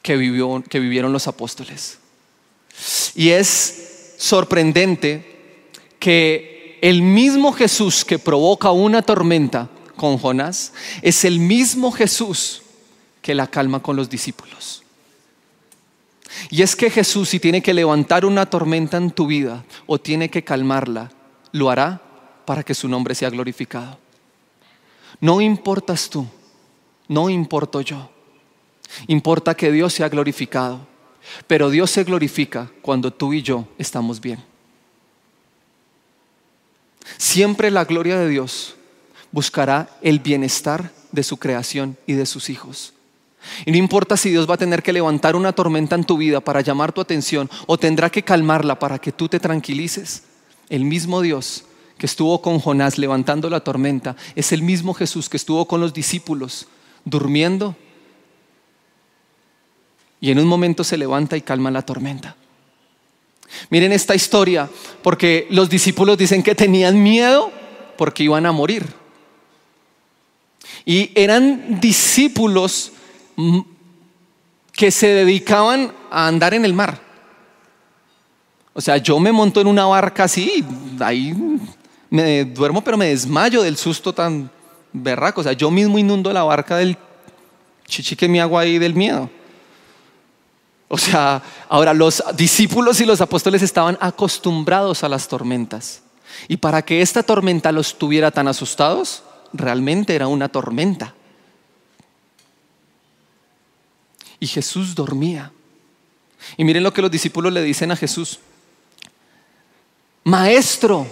que, 0.00 0.16
vivió, 0.16 0.64
que 0.70 0.80
vivieron 0.80 1.12
los 1.12 1.28
apóstoles. 1.28 1.98
Y 3.14 3.28
es 3.28 4.14
sorprendente 4.16 5.68
que 5.98 6.78
el 6.80 7.02
mismo 7.02 7.52
Jesús 7.52 8.06
que 8.06 8.18
provoca 8.18 8.70
una 8.70 9.02
tormenta 9.02 9.68
con 9.96 10.16
Jonás 10.16 10.72
es 11.02 11.26
el 11.26 11.40
mismo 11.40 11.92
Jesús 11.92 12.62
que 13.20 13.34
la 13.34 13.48
calma 13.48 13.82
con 13.82 13.96
los 13.96 14.08
discípulos. 14.08 14.83
Y 16.54 16.62
es 16.62 16.76
que 16.76 16.88
Jesús, 16.88 17.30
si 17.30 17.40
tiene 17.40 17.60
que 17.60 17.74
levantar 17.74 18.24
una 18.24 18.46
tormenta 18.46 18.96
en 18.96 19.10
tu 19.10 19.26
vida 19.26 19.64
o 19.86 19.98
tiene 19.98 20.28
que 20.28 20.44
calmarla, 20.44 21.10
lo 21.50 21.68
hará 21.68 22.00
para 22.44 22.62
que 22.62 22.74
su 22.74 22.86
nombre 22.88 23.16
sea 23.16 23.28
glorificado. 23.28 23.98
No 25.20 25.40
importas 25.40 26.08
tú, 26.08 26.24
no 27.08 27.28
importo 27.28 27.80
yo. 27.80 28.08
Importa 29.08 29.56
que 29.56 29.72
Dios 29.72 29.94
sea 29.94 30.08
glorificado. 30.08 30.86
Pero 31.48 31.70
Dios 31.70 31.90
se 31.90 32.04
glorifica 32.04 32.70
cuando 32.82 33.12
tú 33.12 33.32
y 33.32 33.42
yo 33.42 33.66
estamos 33.76 34.20
bien. 34.20 34.38
Siempre 37.18 37.68
la 37.72 37.84
gloria 37.84 38.16
de 38.16 38.28
Dios 38.28 38.76
buscará 39.32 39.90
el 40.02 40.20
bienestar 40.20 40.92
de 41.10 41.24
su 41.24 41.36
creación 41.36 41.98
y 42.06 42.12
de 42.12 42.26
sus 42.26 42.48
hijos. 42.48 42.94
Y 43.66 43.70
no 43.70 43.76
importa 43.76 44.16
si 44.16 44.30
Dios 44.30 44.48
va 44.48 44.54
a 44.54 44.58
tener 44.58 44.82
que 44.82 44.92
levantar 44.92 45.36
una 45.36 45.52
tormenta 45.52 45.94
en 45.94 46.04
tu 46.04 46.16
vida 46.16 46.40
para 46.40 46.60
llamar 46.60 46.92
tu 46.92 47.00
atención 47.00 47.50
o 47.66 47.78
tendrá 47.78 48.10
que 48.10 48.22
calmarla 48.22 48.78
para 48.78 48.98
que 48.98 49.12
tú 49.12 49.28
te 49.28 49.40
tranquilices. 49.40 50.24
El 50.68 50.84
mismo 50.84 51.20
Dios 51.20 51.64
que 51.98 52.06
estuvo 52.06 52.40
con 52.40 52.58
Jonás 52.58 52.98
levantando 52.98 53.48
la 53.50 53.60
tormenta 53.60 54.16
es 54.34 54.52
el 54.52 54.62
mismo 54.62 54.94
Jesús 54.94 55.28
que 55.28 55.36
estuvo 55.36 55.66
con 55.66 55.80
los 55.80 55.94
discípulos 55.94 56.66
durmiendo 57.04 57.76
y 60.24 60.30
en 60.30 60.38
un 60.38 60.46
momento 60.46 60.84
se 60.84 60.96
levanta 60.96 61.36
y 61.36 61.42
calma 61.42 61.70
la 61.70 61.82
tormenta. 61.82 62.34
Miren 63.68 63.92
esta 63.92 64.14
historia, 64.14 64.70
porque 65.02 65.46
los 65.50 65.68
discípulos 65.68 66.16
dicen 66.16 66.42
que 66.42 66.54
tenían 66.54 67.02
miedo 67.02 67.52
porque 67.98 68.24
iban 68.24 68.46
a 68.46 68.52
morir. 68.52 68.86
Y 70.86 71.10
eran 71.14 71.78
discípulos 71.78 72.92
que 74.72 74.90
se 74.90 75.08
dedicaban 75.08 75.92
a 76.10 76.26
andar 76.26 76.54
en 76.54 76.64
el 76.64 76.74
mar. 76.74 77.00
O 78.72 78.80
sea, 78.80 78.96
yo 78.96 79.20
me 79.20 79.30
monto 79.30 79.60
en 79.60 79.68
una 79.68 79.86
barca 79.86 80.24
así, 80.24 80.64
ahí 81.00 81.34
me 82.10 82.44
duermo, 82.44 82.82
pero 82.82 82.96
me 82.96 83.06
desmayo 83.06 83.62
del 83.62 83.76
susto 83.76 84.12
tan 84.12 84.50
berraco. 84.92 85.40
O 85.40 85.44
sea, 85.44 85.52
yo 85.52 85.70
mismo 85.70 85.98
inundo 85.98 86.32
la 86.32 86.42
barca 86.42 86.76
del 86.76 86.96
chichi 87.86 88.16
que 88.16 88.28
me 88.28 88.40
hago 88.40 88.58
ahí 88.58 88.78
del 88.78 88.94
miedo. 88.94 89.30
O 90.88 90.98
sea, 90.98 91.42
ahora 91.68 91.94
los 91.94 92.22
discípulos 92.36 93.00
y 93.00 93.06
los 93.06 93.20
apóstoles 93.20 93.62
estaban 93.62 93.96
acostumbrados 94.00 95.02
a 95.04 95.08
las 95.08 95.28
tormentas. 95.28 96.02
Y 96.48 96.56
para 96.56 96.82
que 96.82 97.00
esta 97.00 97.22
tormenta 97.22 97.72
los 97.72 97.96
tuviera 97.96 98.30
tan 98.30 98.48
asustados, 98.48 99.22
realmente 99.52 100.14
era 100.14 100.28
una 100.28 100.48
tormenta. 100.48 101.14
Y 104.44 104.46
Jesús 104.46 104.94
dormía. 104.94 105.50
Y 106.58 106.64
miren 106.64 106.82
lo 106.82 106.92
que 106.92 107.00
los 107.00 107.10
discípulos 107.10 107.50
le 107.50 107.62
dicen 107.62 107.90
a 107.90 107.96
Jesús. 107.96 108.40
Maestro, 110.22 111.06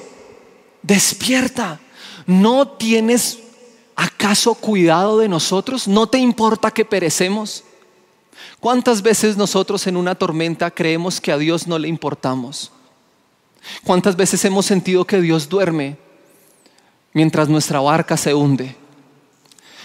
despierta. 0.83 1.81
¿No 2.27 2.69
tienes 2.69 3.39
acaso 3.97 4.55
cuidado 4.55 5.17
de 5.17 5.31
nosotros? 5.31 5.89
¿No 5.89 6.07
te 6.07 6.19
importa 6.19 6.71
que 6.71 6.85
perecemos? 6.85 7.65
¿Cuántas 8.61 9.01
veces 9.01 9.39
nosotros 9.39 9.87
en 9.87 9.97
una 9.97 10.15
tormenta 10.15 10.71
creemos 10.71 11.19
que 11.19 11.33
a 11.33 11.39
Dios 11.39 11.67
no 11.67 11.79
le 11.79 11.89
importamos? 11.89 12.71
¿Cuántas 13.83 14.15
veces 14.15 14.45
hemos 14.45 14.67
sentido 14.67 15.07
que 15.07 15.23
Dios 15.23 15.49
duerme 15.49 15.97
mientras 17.15 17.49
nuestra 17.49 17.81
barca 17.81 18.15
se 18.19 18.35
hunde? 18.35 18.82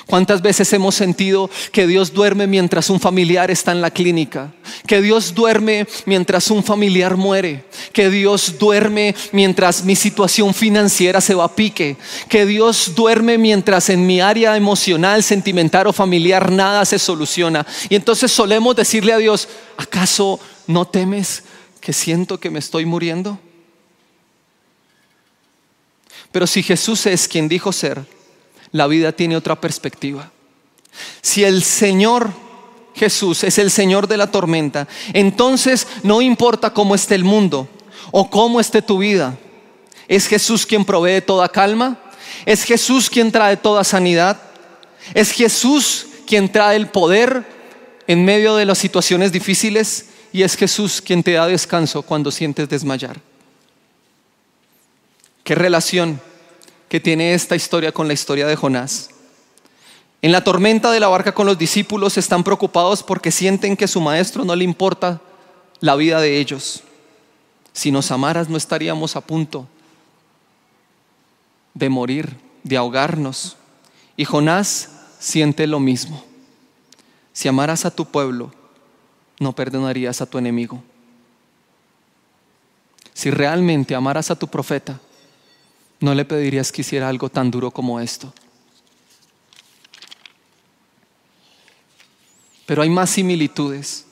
¿Cuántas 0.08 0.42
veces 0.42 0.72
hemos 0.72 0.96
sentido 0.96 1.50
que 1.74 1.86
Dios 1.86 2.14
duerme 2.14 2.48
mientras 2.48 2.90
un 2.90 2.98
familiar 2.98 3.52
está 3.52 3.74
en 3.74 3.82
la 3.82 3.92
clínica? 3.92 4.54
Que 4.88 5.02
Dios 5.02 5.36
duerme 5.36 5.86
mientras 6.06 6.50
un 6.50 6.64
familiar 6.64 7.18
muere. 7.18 7.66
Que 7.92 8.10
Dios 8.10 8.58
duerme 8.58 9.14
mientras 9.34 9.84
mi 9.84 9.98
situación 9.98 10.54
financiera 10.54 11.20
se 11.20 11.36
va 11.36 11.44
a 11.44 11.54
pique. 11.54 11.98
Que 12.30 12.46
Dios 12.46 12.94
duerme 12.96 13.38
mientras 13.38 13.90
en 13.90 14.08
mi 14.08 14.22
área 14.22 14.56
emocional, 14.56 15.24
sentimental 15.24 15.88
o 15.88 15.94
familiar 15.94 16.54
nada 16.54 16.86
se 16.86 17.00
soluciona. 17.00 17.68
Y 17.90 17.96
entonces 17.96 18.32
solemos 18.32 18.78
decirle 18.78 19.12
a 19.12 19.18
Dios, 19.18 19.50
¿acaso 19.76 20.40
no 20.68 20.88
temes 20.88 21.44
que 21.82 21.92
siento 21.92 22.40
que 22.40 22.50
me 22.50 22.60
estoy 22.60 22.86
muriendo? 22.86 23.38
Pero 26.32 26.48
si 26.48 26.64
Jesús 26.64 27.06
es 27.08 27.28
quien 27.28 27.50
dijo 27.50 27.74
ser, 27.74 28.06
la 28.72 28.88
vida 28.88 29.12
tiene 29.12 29.36
otra 29.36 29.60
perspectiva. 29.60 30.32
Si 31.22 31.44
el 31.44 31.64
Señor 31.64 32.32
Jesús 32.96 33.44
es 33.44 33.58
el 33.60 33.70
Señor 33.70 34.08
de 34.08 34.18
la 34.18 34.32
tormenta, 34.32 34.88
entonces 35.14 35.88
no 36.04 36.22
importa 36.22 36.74
cómo 36.74 36.96
esté 36.96 37.16
el 37.16 37.24
mundo 37.24 37.68
o 38.12 38.30
cómo 38.30 38.60
esté 38.60 38.82
tu 38.82 38.98
vida, 38.98 39.38
es 40.08 40.28
Jesús 40.28 40.66
quien 40.66 40.86
provee 40.86 41.22
toda 41.22 41.50
calma, 41.50 42.00
es 42.46 42.64
Jesús 42.64 43.10
quien 43.10 43.32
trae 43.32 43.58
toda 43.58 43.84
sanidad, 43.84 44.42
es 45.14 45.32
Jesús 45.32 46.08
quien 46.26 46.52
trae 46.52 46.76
el 46.76 46.88
poder 46.88 47.46
en 48.08 48.24
medio 48.26 48.56
de 48.56 48.66
las 48.66 48.78
situaciones 48.78 49.32
difíciles 49.32 50.08
y 50.32 50.44
es 50.44 50.56
Jesús 50.56 51.02
quien 51.02 51.24
te 51.24 51.34
da 51.34 51.48
descanso 51.48 52.02
cuando 52.02 52.32
sientes 52.32 52.70
desmayar. 52.70 53.20
¿Qué 55.44 55.56
relación 55.56 56.22
que 56.90 57.00
tiene 57.00 57.34
esta 57.34 57.56
historia 57.56 57.92
con 57.92 58.08
la 58.08 58.14
historia 58.14 58.48
de 58.48 58.56
Jonás. 58.56 59.10
En 60.22 60.32
la 60.32 60.44
tormenta 60.44 60.92
de 60.92 61.00
la 61.00 61.08
barca 61.08 61.34
con 61.34 61.46
los 61.46 61.58
discípulos 61.58 62.18
están 62.18 62.44
preocupados 62.44 63.04
porque 63.04 63.32
sienten 63.32 63.78
que 63.78 63.88
su 63.88 64.02
maestro 64.02 64.46
no 64.46 64.56
le 64.56 64.64
importa 64.64 65.22
la 65.80 65.96
vida 65.96 66.20
de 66.20 66.40
ellos. 66.40 66.84
Si 67.74 67.92
nos 67.92 68.12
amaras 68.12 68.50
no 68.50 68.58
estaríamos 68.58 69.16
a 69.16 69.22
punto 69.22 69.68
de 71.74 71.90
morir, 71.90 72.36
de 72.64 72.78
ahogarnos. 72.78 73.56
Y 74.16 74.26
Jonás 74.26 74.90
siente 75.20 75.68
lo 75.68 75.80
mismo. 75.80 76.24
Si 77.34 77.48
amaras 77.48 77.86
a 77.86 77.92
tu 77.92 78.06
pueblo, 78.06 78.52
no 79.40 79.54
perdonarías 79.54 80.22
a 80.22 80.26
tu 80.26 80.40
enemigo. 80.40 80.82
Si 83.14 83.30
realmente 83.30 83.94
amaras 83.94 84.32
a 84.32 84.36
tu 84.36 84.48
profeta, 84.48 85.00
no 86.00 86.14
le 86.14 86.26
pedirías 86.26 86.72
que 86.72 86.82
hiciera 86.82 87.10
algo 87.10 87.30
tan 87.30 87.50
duro 87.50 87.72
como 87.72 88.00
esto. 88.00 88.34
Pero 92.66 92.82
hay 92.82 92.90
más 92.90 93.10
similitudes. 93.10 94.06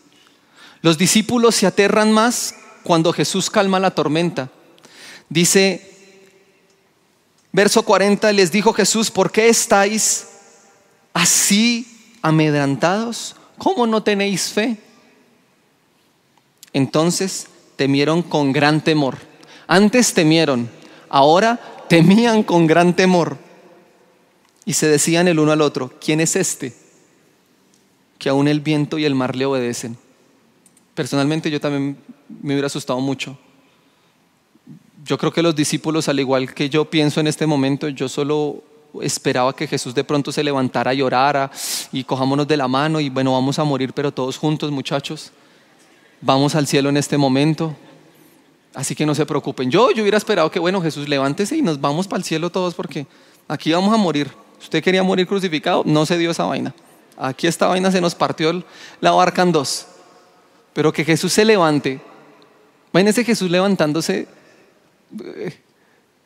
Los 0.82 0.98
discípulos 0.98 1.56
se 1.56 1.68
aterran 1.68 2.12
más 2.12 2.56
cuando 2.84 3.12
Jesús 3.12 3.50
calma 3.50 3.80
la 3.80 3.92
tormenta. 3.92 4.50
Dice, 5.30 5.92
verso 7.52 7.84
40, 7.84 8.32
les 8.32 8.52
dijo 8.52 8.72
Jesús, 8.74 9.12
¿por 9.12 9.32
qué 9.32 9.50
estáis 9.50 10.28
así 11.14 12.18
amedrantados? 12.22 13.36
¿Cómo 13.58 13.88
no 13.88 14.04
tenéis 14.04 14.50
fe? 14.50 14.78
Entonces 16.74 17.48
temieron 17.76 18.22
con 18.22 18.52
gran 18.52 18.82
temor. 18.82 19.18
Antes 19.68 20.14
temieron, 20.14 20.70
ahora 21.10 21.75
temían 21.88 22.44
con 22.44 22.68
gran 22.68 22.96
temor 22.96 23.38
y 24.66 24.74
se 24.74 24.88
decían 24.88 25.28
el 25.28 25.40
uno 25.40 25.52
al 25.52 25.62
otro, 25.62 25.94
¿quién 26.04 26.20
es 26.20 26.36
este? 26.36 26.74
Que 28.18 28.30
aún 28.30 28.48
el 28.48 28.60
viento 28.60 28.98
y 28.98 29.06
el 29.06 29.16
mar 29.16 29.36
le 29.36 29.46
obedecen. 29.46 29.98
Personalmente 30.96 31.52
yo 31.52 31.60
también 31.60 31.98
me 32.42 32.54
hubiera 32.54 32.68
asustado 32.68 33.00
mucho. 33.00 33.38
Yo 35.06 35.18
creo 35.18 35.32
que 35.32 35.44
los 35.44 35.56
discípulos, 35.56 36.10
al 36.10 36.20
igual 36.20 36.54
que 36.54 36.70
yo 36.70 36.90
pienso 36.90 37.20
en 37.20 37.28
este 37.28 37.46
momento, 37.46 37.88
yo 37.90 38.10
solo 38.10 38.64
esperaba 39.02 39.56
que 39.56 39.68
Jesús 39.68 39.94
de 39.94 40.04
pronto 40.04 40.32
se 40.32 40.44
levantara 40.44 40.94
y 40.94 41.02
orara 41.02 41.52
y 41.92 42.04
cojámonos 42.04 42.48
de 42.48 42.58
la 42.58 42.68
mano 42.68 43.00
y 43.00 43.10
bueno, 43.10 43.34
vamos 43.34 43.60
a 43.60 43.64
morir, 43.64 43.94
pero 43.94 44.12
todos 44.12 44.38
juntos 44.38 44.72
muchachos. 44.72 45.32
Vamos 46.22 46.56
al 46.56 46.66
cielo 46.66 46.90
en 46.90 46.98
este 46.98 47.18
momento. 47.18 47.76
Así 48.76 48.94
que 48.94 49.06
no 49.06 49.16
se 49.16 49.26
preocupen. 49.26 49.72
Yo, 49.72 49.92
yo 49.92 50.04
hubiera 50.04 50.18
esperado 50.18 50.52
que, 50.52 50.60
bueno, 50.60 50.82
Jesús, 50.82 51.08
levántese 51.08 51.56
y 51.56 51.62
nos 51.62 51.80
vamos 51.80 52.08
para 52.08 52.18
el 52.18 52.26
cielo 52.26 52.50
todos 52.50 52.76
porque 52.76 53.08
aquí 53.48 53.72
vamos 53.72 53.94
a 53.94 53.98
morir. 53.98 54.30
Usted 54.62 54.84
quería 54.84 55.02
morir 55.02 55.26
crucificado, 55.26 55.84
no 55.86 56.06
se 56.06 56.18
dio 56.18 56.32
esa 56.32 56.44
vaina. 56.44 56.76
Aquí 57.18 57.48
esta 57.48 57.68
vaina 57.68 57.90
se 57.90 58.02
nos 58.02 58.14
partió 58.14 58.64
la 59.00 59.12
barca 59.12 59.42
en 59.42 59.54
dos. 59.54 59.88
Pero 60.74 60.92
que 60.92 61.06
Jesús 61.06 61.32
se 61.32 61.46
levante. 61.46 62.02
Imagínense 62.92 63.24
Jesús 63.24 63.50
levantándose. 63.50 64.28
Eh, 65.24 65.58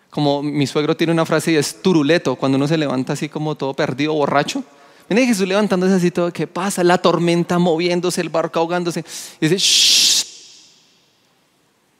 como 0.09 0.41
mi 0.41 0.65
suegro 0.65 0.97
tiene 0.97 1.13
una 1.13 1.25
frase 1.27 1.51
y 1.51 1.55
es 1.55 1.83
turuleto, 1.83 2.35
cuando 2.35 2.57
uno 2.57 2.67
se 2.67 2.77
levanta 2.77 3.13
así 3.13 3.29
como 3.29 3.53
todo 3.53 3.75
perdido, 3.75 4.13
borracho. 4.13 4.63
Miren 5.07 5.27
Jesús 5.27 5.47
levantándose 5.47 5.93
así 5.93 6.09
todo, 6.09 6.33
¿qué 6.33 6.47
pasa? 6.47 6.83
La 6.83 6.97
tormenta 6.97 7.59
moviéndose, 7.59 8.21
el 8.21 8.29
barco 8.29 8.59
ahogándose. 8.59 9.05
Y 9.39 9.47
dice, 9.47 9.57
Shh, 9.57 9.98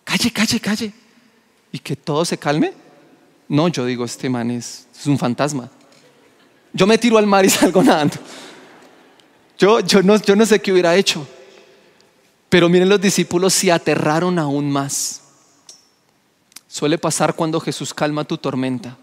calle, 0.10 0.32
calle, 0.32 0.60
calle. 0.60 0.94
Y 1.72 1.80
que 1.80 1.96
todo 1.96 2.26
se 2.26 2.38
calme. 2.38 2.74
No, 3.48 3.68
yo 3.68 3.86
digo, 3.86 4.06
este 4.06 4.30
man 4.30 4.50
es, 4.50 4.88
un 5.06 5.18
fantasma. 5.18 5.70
Yo 6.74 6.88
me 6.88 6.98
tiro 6.98 7.18
al 7.18 7.28
mar 7.28 7.46
y 7.46 7.50
salgo 7.50 7.84
nadando. 7.84 8.16
Yo, 9.58 9.82
yo, 9.82 10.02
no, 10.02 10.16
yo 10.18 10.36
no 10.36 10.46
sé 10.46 10.60
qué 10.60 10.72
hubiera 10.72 10.96
hecho. 10.96 11.28
Pero 12.50 12.70
miren, 12.70 12.90
los 12.90 13.00
discípulos 13.00 13.54
se 13.54 13.72
aterraron 13.72 14.40
aún 14.40 14.72
más. 14.72 15.22
Suele 16.68 16.98
pasar 16.98 17.36
cuando 17.36 17.60
Jesús 17.60 17.94
calma 17.94 18.24
tu 18.24 18.38
tormenta. 18.38 18.98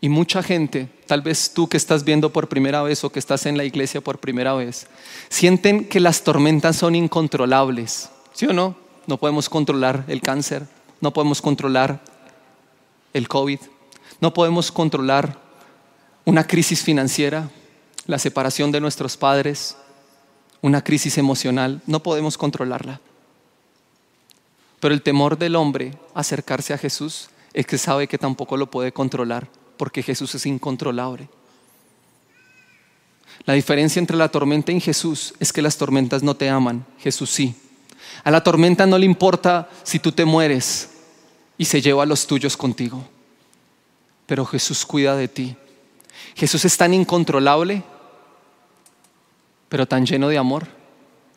Y 0.00 0.08
mucha 0.08 0.42
gente, 0.42 0.88
tal 1.06 1.22
vez 1.22 1.52
tú 1.54 1.68
que 1.68 1.76
estás 1.76 2.02
viendo 2.02 2.32
por 2.32 2.48
primera 2.48 2.82
vez 2.82 3.04
o 3.04 3.10
que 3.10 3.20
estás 3.20 3.46
en 3.46 3.56
la 3.56 3.62
iglesia 3.62 4.00
por 4.00 4.18
primera 4.18 4.52
vez, 4.54 4.88
sienten 5.28 5.84
que 5.84 6.00
las 6.00 6.24
tormentas 6.24 6.74
son 6.74 6.96
incontrolables. 6.96 8.10
¿Sí 8.32 8.46
o 8.46 8.52
no? 8.52 8.76
No 9.06 9.18
podemos 9.18 9.48
controlar 9.48 10.04
el 10.08 10.20
cáncer, 10.20 10.66
no 11.00 11.12
podemos 11.12 11.42
controlar 11.42 12.02
el 13.12 13.28
COVID, 13.28 13.58
no 14.20 14.32
podemos 14.32 14.70
controlar 14.70 15.38
una 16.24 16.46
crisis 16.46 16.82
financiera, 16.82 17.50
la 18.06 18.18
separación 18.18 18.70
de 18.72 18.80
nuestros 18.80 19.16
padres, 19.16 19.76
una 20.60 20.82
crisis 20.82 21.18
emocional, 21.18 21.82
no 21.86 22.02
podemos 22.02 22.38
controlarla. 22.38 23.00
Pero 24.80 24.94
el 24.94 25.02
temor 25.02 25.36
del 25.38 25.56
hombre 25.56 25.98
acercarse 26.14 26.72
a 26.72 26.78
Jesús 26.78 27.28
es 27.52 27.66
que 27.66 27.78
sabe 27.78 28.08
que 28.08 28.18
tampoco 28.18 28.56
lo 28.56 28.70
puede 28.70 28.92
controlar, 28.92 29.48
porque 29.76 30.02
Jesús 30.02 30.34
es 30.34 30.46
incontrolable. 30.46 31.28
La 33.44 33.54
diferencia 33.54 34.00
entre 34.00 34.16
la 34.16 34.28
tormenta 34.28 34.70
y 34.72 34.80
Jesús 34.80 35.34
es 35.40 35.52
que 35.52 35.62
las 35.62 35.76
tormentas 35.76 36.22
no 36.22 36.36
te 36.36 36.48
aman, 36.48 36.86
Jesús 36.98 37.30
sí. 37.30 37.56
A 38.24 38.30
la 38.30 38.42
tormenta 38.42 38.86
no 38.86 38.98
le 38.98 39.06
importa 39.06 39.68
si 39.82 39.98
tú 39.98 40.12
te 40.12 40.24
mueres 40.24 40.90
y 41.58 41.64
se 41.64 41.80
lleva 41.80 42.02
a 42.02 42.06
los 42.06 42.26
tuyos 42.26 42.56
contigo. 42.56 43.06
Pero 44.26 44.44
Jesús 44.46 44.86
cuida 44.86 45.16
de 45.16 45.28
ti. 45.28 45.56
Jesús 46.34 46.64
es 46.64 46.76
tan 46.76 46.94
incontrolable, 46.94 47.82
pero 49.68 49.86
tan 49.86 50.06
lleno 50.06 50.28
de 50.28 50.38
amor, 50.38 50.66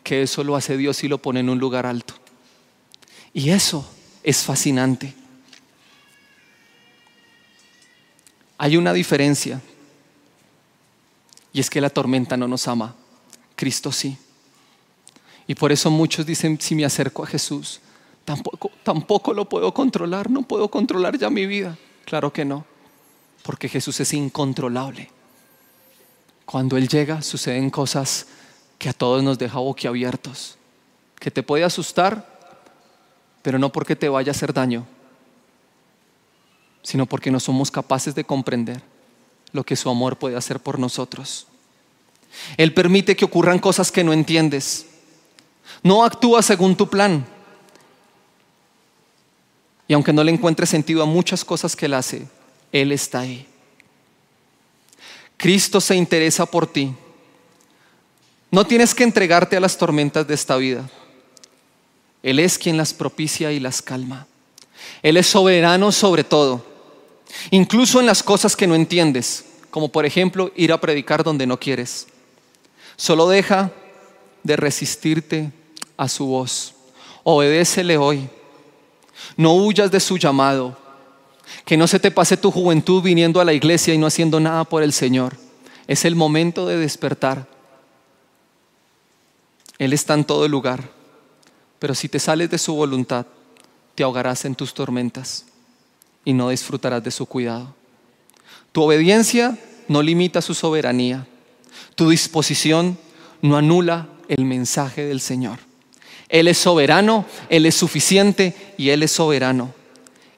que 0.04 0.22
eso 0.22 0.44
lo 0.44 0.56
hace 0.56 0.78
Dios 0.78 1.04
y 1.04 1.08
lo 1.08 1.18
pone 1.18 1.40
en 1.40 1.50
un 1.50 1.60
lugar 1.60 1.86
alto. 1.86 2.14
Y 3.34 3.50
eso 3.50 3.90
es 4.24 4.44
fascinante. 4.44 5.14
Hay 8.58 8.78
una 8.78 8.94
diferencia, 8.94 9.62
y 11.52 11.60
es 11.60 11.70
que 11.70 11.82
la 11.82 11.90
tormenta 11.90 12.38
no 12.38 12.48
nos 12.48 12.68
ama, 12.68 12.96
Cristo 13.56 13.92
sí. 13.92 14.18
Y 15.48 15.56
por 15.56 15.72
eso 15.72 15.92
muchos 15.92 16.26
dicen, 16.26 16.60
si 16.60 16.76
me 16.76 16.86
acerco 16.86 17.24
a 17.24 17.28
Jesús, 17.28 17.80
tampoco, 18.24 18.72
tampoco 18.84 19.34
lo 19.34 19.48
puedo 19.48 19.74
controlar, 19.74 20.30
no 20.30 20.42
puedo 20.42 20.70
controlar 20.70 21.18
ya 21.18 21.30
mi 21.30 21.46
vida. 21.46 21.78
Claro 22.06 22.34
que 22.34 22.46
no, 22.46 22.66
porque 23.44 23.70
Jesús 23.70 24.00
es 24.00 24.14
incontrolable. 24.14 25.10
Cuando 26.46 26.78
Él 26.78 26.88
llega 26.88 27.22
suceden 27.22 27.70
cosas 27.70 28.28
que 28.78 28.90
a 28.90 28.94
todos 28.94 29.24
nos 29.24 29.38
deja 29.38 29.60
boquiabiertos, 29.60 30.58
que 31.20 31.32
te 31.32 31.44
puede 31.44 31.64
asustar, 31.64 32.36
pero 33.42 33.60
no 33.60 33.72
porque 33.72 33.96
te 33.96 34.10
vaya 34.10 34.32
a 34.32 34.36
hacer 34.36 34.54
daño, 34.54 34.86
sino 36.82 37.06
porque 37.06 37.32
no 37.32 37.40
somos 37.40 37.72
capaces 37.72 38.14
de 38.16 38.24
comprender 38.24 38.82
lo 39.52 39.64
que 39.64 39.76
su 39.76 39.90
amor 39.90 40.18
puede 40.18 40.36
hacer 40.36 40.60
por 40.60 40.78
nosotros. 40.78 41.48
Él 42.58 42.74
permite 42.74 43.16
que 43.16 43.26
ocurran 43.26 43.60
cosas 43.60 43.92
que 43.92 44.04
no 44.04 44.14
entiendes 44.14 44.88
no 45.86 46.04
actúa 46.04 46.42
según 46.42 46.76
tu 46.76 46.90
plan. 46.90 47.24
Y 49.88 49.94
aunque 49.94 50.12
no 50.12 50.24
le 50.24 50.32
encuentre 50.32 50.66
sentido 50.66 51.04
a 51.04 51.06
muchas 51.06 51.46
cosas 51.46 51.76
que 51.76 51.86
él 51.86 51.94
hace, 51.94 52.28
Él 52.72 52.92
está 52.92 53.20
ahí. 53.20 53.46
Cristo 55.38 55.80
se 55.80 55.96
interesa 55.96 56.48
por 56.48 56.66
ti. 56.66 56.92
No 58.50 58.66
tienes 58.66 58.96
que 58.96 59.04
entregarte 59.04 59.58
a 59.58 59.60
las 59.60 59.78
tormentas 59.78 60.28
de 60.28 60.34
esta 60.34 60.56
vida. 60.56 60.90
Él 62.24 62.40
es 62.40 62.58
quien 62.58 62.78
las 62.78 62.92
propicia 62.92 63.52
y 63.52 63.60
las 63.60 63.84
calma. 63.84 64.26
Él 65.04 65.18
es 65.18 65.28
soberano 65.28 65.92
sobre 65.92 66.24
todo, 66.24 66.66
incluso 67.52 68.00
en 68.00 68.08
las 68.08 68.24
cosas 68.24 68.56
que 68.56 68.66
no 68.66 68.74
entiendes, 68.74 69.46
como 69.70 69.92
por 69.92 70.08
ejemplo 70.08 70.52
ir 70.56 70.74
a 70.74 70.82
predicar 70.82 71.24
donde 71.24 71.46
no 71.46 71.60
quieres. 71.60 72.08
Solo 72.96 73.30
deja 73.30 73.72
de 74.42 74.56
resistirte 74.56 75.52
a 75.98 76.08
su 76.08 76.26
voz. 76.26 76.74
Obedécele 77.24 77.98
hoy. 77.98 78.30
No 79.38 79.56
huyas 79.56 79.92
de 79.92 80.00
su 80.00 80.18
llamado. 80.18 80.78
Que 81.64 81.78
no 81.78 81.88
se 81.88 82.00
te 82.00 82.12
pase 82.12 82.38
tu 82.38 82.52
juventud 82.52 83.02
viniendo 83.02 83.40
a 83.40 83.46
la 83.46 83.54
iglesia 83.54 83.94
y 83.94 83.98
no 83.98 84.08
haciendo 84.08 84.40
nada 84.40 84.64
por 84.64 84.84
el 84.84 84.94
Señor. 84.94 85.38
Es 85.88 86.06
el 86.06 86.16
momento 86.16 86.68
de 86.68 86.78
despertar. 86.78 87.48
Él 89.78 89.94
está 89.94 90.14
en 90.14 90.24
todo 90.24 90.48
lugar. 90.48 90.90
Pero 91.80 91.94
si 91.94 92.10
te 92.10 92.20
sales 92.20 92.50
de 92.50 92.58
su 92.58 92.74
voluntad, 92.74 93.26
te 93.94 94.04
ahogarás 94.04 94.46
en 94.46 94.56
tus 94.56 94.74
tormentas 94.74 95.46
y 96.24 96.34
no 96.34 96.50
disfrutarás 96.50 97.04
de 97.04 97.12
su 97.12 97.26
cuidado. 97.26 97.74
Tu 98.72 98.82
obediencia 98.82 99.58
no 99.88 100.02
limita 100.02 100.42
su 100.42 100.54
soberanía. 100.54 101.28
Tu 101.96 102.10
disposición 102.10 102.98
no 103.42 103.58
anula 103.58 104.10
el 104.28 104.46
mensaje 104.46 105.06
del 105.06 105.22
Señor. 105.22 105.60
Él 106.30 106.48
es 106.48 106.58
soberano, 106.58 107.26
Él 107.50 107.66
es 107.66 107.76
suficiente 107.76 108.74
y 108.78 108.90
Él 108.90 109.04
es 109.04 109.12
soberano. 109.12 109.74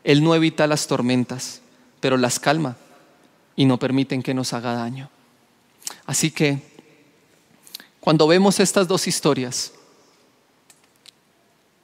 Él 0.04 0.24
no 0.24 0.36
evita 0.36 0.68
las 0.68 0.88
tormentas, 0.88 1.62
pero 2.00 2.18
las 2.18 2.40
calma 2.40 2.78
y 3.56 3.66
no 3.66 3.78
permiten 3.78 4.24
que 4.24 4.34
nos 4.34 4.54
haga 4.54 4.74
daño. 4.74 5.10
Así 6.06 6.32
que 6.32 6.62
cuando 8.00 8.28
vemos 8.28 8.60
estas 8.60 8.88
dos 8.88 9.08
historias, 9.08 9.74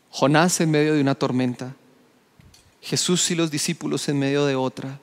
Jonás 0.10 0.62
en 0.62 0.72
medio 0.72 0.94
de 0.94 1.02
una 1.02 1.16
tormenta, 1.16 1.76
Jesús 2.82 3.30
y 3.32 3.36
los 3.36 3.50
discípulos 3.50 4.08
en 4.10 4.20
medio 4.20 4.46
de 4.46 4.56
otra, 4.56 5.00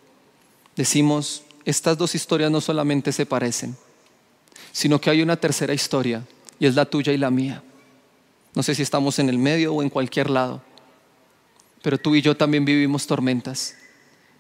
decimos, 0.77 1.43
estas 1.65 1.99
dos 1.99 2.15
historias 2.15 2.51
no 2.51 2.61
solamente 2.61 3.13
se 3.13 3.27
parecen, 3.27 3.77
sino 4.73 5.01
que 5.01 5.11
hay 5.11 5.21
una 5.21 5.37
tercera 5.37 5.75
historia 5.75 6.25
y 6.59 6.67
es 6.67 6.75
la 6.75 6.87
tuya 6.87 7.13
y 7.13 7.19
la 7.19 7.31
mía. 7.31 7.63
No 8.55 8.63
sé 8.63 8.75
si 8.75 8.83
estamos 8.83 9.19
en 9.19 9.29
el 9.29 9.39
medio 9.39 9.75
o 9.75 9.83
en 9.83 9.91
cualquier 9.91 10.29
lado, 10.29 10.63
pero 11.83 11.99
tú 11.99 12.15
y 12.15 12.23
yo 12.23 12.37
también 12.37 12.65
vivimos 12.65 13.07
tormentas 13.07 13.77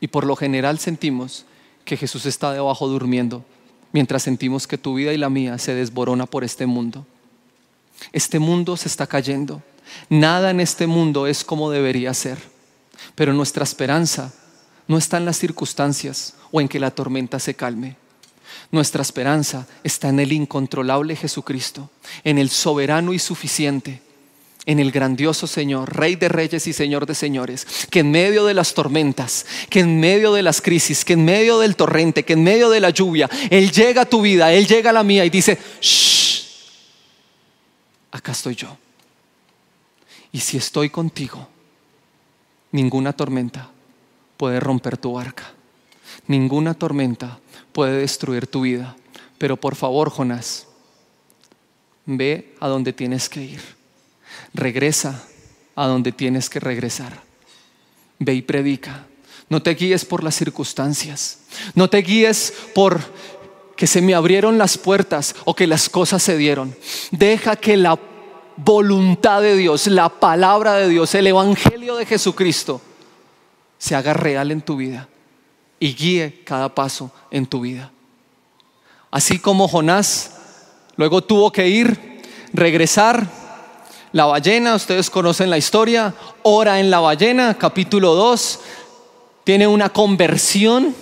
y 0.01 0.09
por 0.09 0.25
lo 0.25 0.37
general 0.37 0.79
sentimos 0.79 1.44
que 1.85 1.96
Jesús 1.96 2.27
está 2.27 2.53
debajo 2.53 2.88
durmiendo, 2.88 3.44
mientras 3.92 4.23
sentimos 4.23 4.66
que 4.66 4.79
tu 4.79 4.94
vida 4.94 5.12
y 5.12 5.16
la 5.16 5.31
mía 5.31 5.59
se 5.59 5.75
desborona 5.75 6.27
por 6.27 6.44
este 6.44 6.66
mundo. 6.66 7.07
Este 8.12 8.38
mundo 8.38 8.77
se 8.77 8.88
está 8.88 9.07
cayendo. 9.07 9.62
Nada 10.09 10.51
en 10.51 10.61
este 10.61 10.87
mundo 10.87 11.27
es 11.27 11.44
como 11.44 11.70
debería 11.70 12.14
ser, 12.14 12.38
pero 13.14 13.33
nuestra 13.33 13.64
esperanza 13.64 14.33
no 14.88 14.99
está 14.99 15.18
en 15.18 15.25
las 15.25 15.38
circunstancias 15.38 16.35
o 16.51 16.61
en 16.61 16.68
que 16.68 16.81
la 16.81 16.90
tormenta 16.90 17.38
se 17.38 17.55
calme. 17.55 17.96
Nuestra 18.72 19.02
esperanza 19.02 19.66
está 19.83 20.09
en 20.09 20.20
el 20.20 20.33
incontrolable 20.33 21.16
Jesucristo, 21.16 21.90
en 22.22 22.38
el 22.38 22.50
soberano 22.50 23.12
y 23.12 23.18
suficiente, 23.18 24.00
en 24.64 24.78
el 24.78 24.92
grandioso 24.92 25.48
Señor, 25.48 25.96
Rey 25.96 26.14
de 26.14 26.28
reyes 26.28 26.66
y 26.68 26.72
Señor 26.72 27.04
de 27.04 27.16
señores, 27.16 27.66
que 27.90 28.00
en 28.00 28.12
medio 28.12 28.44
de 28.44 28.54
las 28.54 28.74
tormentas, 28.74 29.44
que 29.68 29.80
en 29.80 29.98
medio 29.98 30.33
de 30.33 30.42
las 30.42 30.61
crisis, 30.61 31.04
que 31.04 31.14
en 31.14 31.24
medio 31.24 31.59
del 31.59 31.74
torrente, 31.74 32.24
que 32.24 32.35
en 32.35 32.44
medio 32.44 32.70
de 32.70 32.78
la 32.78 32.90
lluvia, 32.90 33.28
Él 33.50 33.72
llega 33.72 34.02
a 34.02 34.09
tu 34.09 34.22
vida, 34.22 34.52
Él 34.52 34.68
llega 34.68 34.90
a 34.90 34.92
la 34.92 35.02
mía 35.02 35.24
y 35.24 35.30
dice, 35.30 35.59
shh, 35.80 36.42
acá 38.12 38.30
estoy 38.30 38.54
yo. 38.54 38.76
Y 40.30 40.38
si 40.38 40.59
estoy 40.59 40.90
contigo, 40.90 41.48
ninguna 42.70 43.12
tormenta 43.12 43.68
puede 44.37 44.61
romper 44.61 44.96
tu 44.96 45.14
barca. 45.14 45.54
Ninguna 46.28 46.74
tormenta 46.74 47.39
puede 47.72 47.98
destruir 47.98 48.46
tu 48.46 48.62
vida. 48.62 48.96
Pero 49.38 49.56
por 49.56 49.74
favor, 49.74 50.11
Jonás, 50.11 50.66
ve 52.06 52.54
a 52.61 52.68
donde 52.68 52.92
tienes 52.92 53.28
que 53.28 53.42
ir. 53.42 53.61
Regresa 54.52 55.24
a 55.74 55.87
donde 55.87 56.12
tienes 56.12 56.50
que 56.50 56.61
regresar. 56.61 57.22
Ve 58.18 58.35
y 58.35 58.42
predica. 58.42 59.06
No 59.48 59.62
te 59.62 59.74
guíes 59.74 60.04
por 60.04 60.22
las 60.22 60.35
circunstancias. 60.35 61.38
No 61.74 61.88
te 61.88 61.98
guíes 61.98 62.52
por 62.74 63.00
que 63.76 63.87
se 63.87 64.02
me 64.02 64.14
abrieron 64.14 64.59
las 64.59 64.76
puertas 64.76 65.35
o 65.44 65.54
que 65.54 65.66
las 65.66 65.88
cosas 65.88 66.22
se 66.22 66.37
dieron. 66.37 66.76
Deja 67.11 67.56
que 67.56 67.78
la 67.78 67.98
voluntad 68.56 69.40
de 69.40 69.56
Dios, 69.56 69.87
la 69.87 70.11
palabra 70.11 70.74
de 70.74 70.88
Dios, 70.88 71.14
el 71.14 71.26
Evangelio 71.26 71.96
de 71.96 72.04
Jesucristo 72.04 72.83
se 73.78 73.94
haga 73.94 74.12
real 74.12 74.50
en 74.50 74.61
tu 74.61 74.76
vida 74.76 75.09
y 75.81 75.95
guíe 75.95 76.43
cada 76.45 76.73
paso 76.73 77.11
en 77.31 77.47
tu 77.47 77.62
vida. 77.62 77.90
Así 79.11 79.40
como 79.40 79.66
Jonás 79.66 80.37
luego 80.97 81.23
tuvo 81.23 81.51
que 81.51 81.66
ir, 81.66 82.21
regresar, 82.53 83.27
la 84.12 84.27
ballena, 84.27 84.75
ustedes 84.75 85.09
conocen 85.09 85.51
la 85.51 85.59
historia, 85.59 86.14
ora 86.43 86.81
en 86.81 86.90
la 86.90 87.01
ballena, 87.01 87.55
capítulo 87.55 88.14
2, 88.14 88.61
tiene 89.45 89.66
una 89.66 89.88
conversión. 89.88 90.95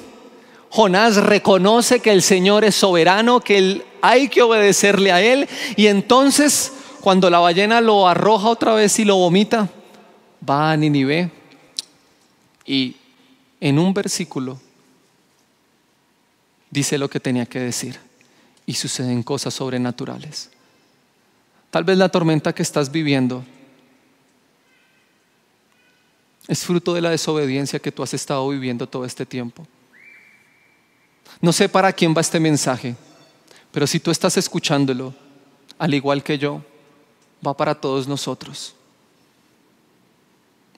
Jonás 0.70 1.16
reconoce 1.16 2.00
que 2.00 2.12
el 2.12 2.22
Señor 2.22 2.64
es 2.64 2.74
soberano, 2.74 3.40
que 3.40 3.82
hay 4.02 4.28
que 4.28 4.42
obedecerle 4.42 5.10
a 5.10 5.20
Él 5.20 5.48
y 5.76 5.86
entonces 5.86 6.72
cuando 7.00 7.30
la 7.30 7.40
ballena 7.40 7.80
lo 7.80 8.06
arroja 8.06 8.48
otra 8.48 8.74
vez 8.74 8.98
y 8.98 9.04
lo 9.04 9.16
vomita, 9.16 9.68
va 10.48 10.70
a 10.70 10.76
Ninive 10.76 11.30
y 12.64 12.94
en 13.60 13.78
un 13.78 13.94
versículo 13.94 14.60
dice 16.70 16.98
lo 16.98 17.08
que 17.08 17.20
tenía 17.20 17.46
que 17.46 17.60
decir 17.60 17.98
y 18.66 18.74
suceden 18.74 19.22
cosas 19.22 19.54
sobrenaturales. 19.54 20.50
Tal 21.70 21.84
vez 21.84 21.98
la 21.98 22.08
tormenta 22.08 22.54
que 22.54 22.62
estás 22.62 22.90
viviendo 22.90 23.44
es 26.46 26.64
fruto 26.64 26.94
de 26.94 27.02
la 27.02 27.10
desobediencia 27.10 27.78
que 27.78 27.92
tú 27.92 28.02
has 28.02 28.14
estado 28.14 28.48
viviendo 28.48 28.88
todo 28.88 29.04
este 29.04 29.26
tiempo. 29.26 29.66
No 31.40 31.52
sé 31.52 31.68
para 31.68 31.92
quién 31.92 32.14
va 32.16 32.22
este 32.22 32.40
mensaje, 32.40 32.96
pero 33.70 33.86
si 33.86 34.00
tú 34.00 34.10
estás 34.10 34.36
escuchándolo, 34.36 35.14
al 35.78 35.94
igual 35.94 36.22
que 36.22 36.38
yo, 36.38 36.62
va 37.46 37.56
para 37.56 37.74
todos 37.74 38.08
nosotros. 38.08 38.74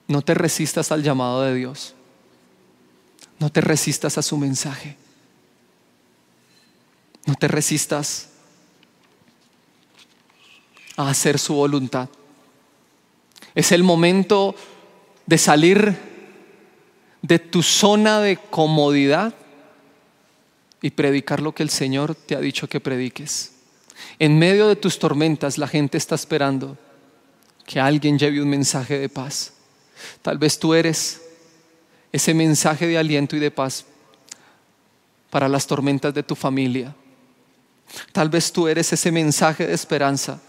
No 0.07 0.21
te 0.21 0.33
resistas 0.33 0.91
al 0.91 1.03
llamado 1.03 1.41
de 1.41 1.55
Dios. 1.55 1.95
No 3.39 3.49
te 3.49 3.61
resistas 3.61 4.17
a 4.17 4.21
su 4.21 4.37
mensaje. 4.37 4.97
No 7.25 7.35
te 7.35 7.47
resistas 7.47 8.29
a 10.97 11.09
hacer 11.09 11.39
su 11.39 11.53
voluntad. 11.53 12.09
Es 13.55 13.71
el 13.71 13.83
momento 13.83 14.55
de 15.25 15.37
salir 15.37 15.97
de 17.21 17.39
tu 17.39 17.61
zona 17.61 18.19
de 18.21 18.37
comodidad 18.37 19.33
y 20.81 20.91
predicar 20.91 21.41
lo 21.41 21.53
que 21.53 21.63
el 21.63 21.69
Señor 21.69 22.15
te 22.15 22.35
ha 22.35 22.39
dicho 22.39 22.67
que 22.67 22.79
prediques. 22.79 23.51
En 24.17 24.39
medio 24.39 24.67
de 24.67 24.75
tus 24.75 24.97
tormentas 24.97 25.57
la 25.57 25.67
gente 25.67 25.97
está 25.97 26.15
esperando 26.15 26.77
que 27.65 27.79
alguien 27.79 28.17
lleve 28.17 28.41
un 28.41 28.49
mensaje 28.49 28.97
de 28.97 29.09
paz. 29.09 29.53
Tal 30.21 30.37
vez 30.37 30.57
tú 30.57 30.73
eres 30.73 31.21
ese 32.11 32.33
mensaje 32.33 32.87
de 32.87 32.97
aliento 32.97 33.35
y 33.35 33.39
de 33.39 33.51
paz 33.51 33.85
para 35.29 35.47
las 35.47 35.67
tormentas 35.67 36.13
de 36.13 36.23
tu 36.23 36.35
familia. 36.35 36.93
Tal 38.11 38.29
vez 38.29 38.51
tú 38.51 38.67
eres 38.67 38.91
ese 38.93 39.11
mensaje 39.11 39.67
de 39.67 39.73
esperanza 39.73 40.39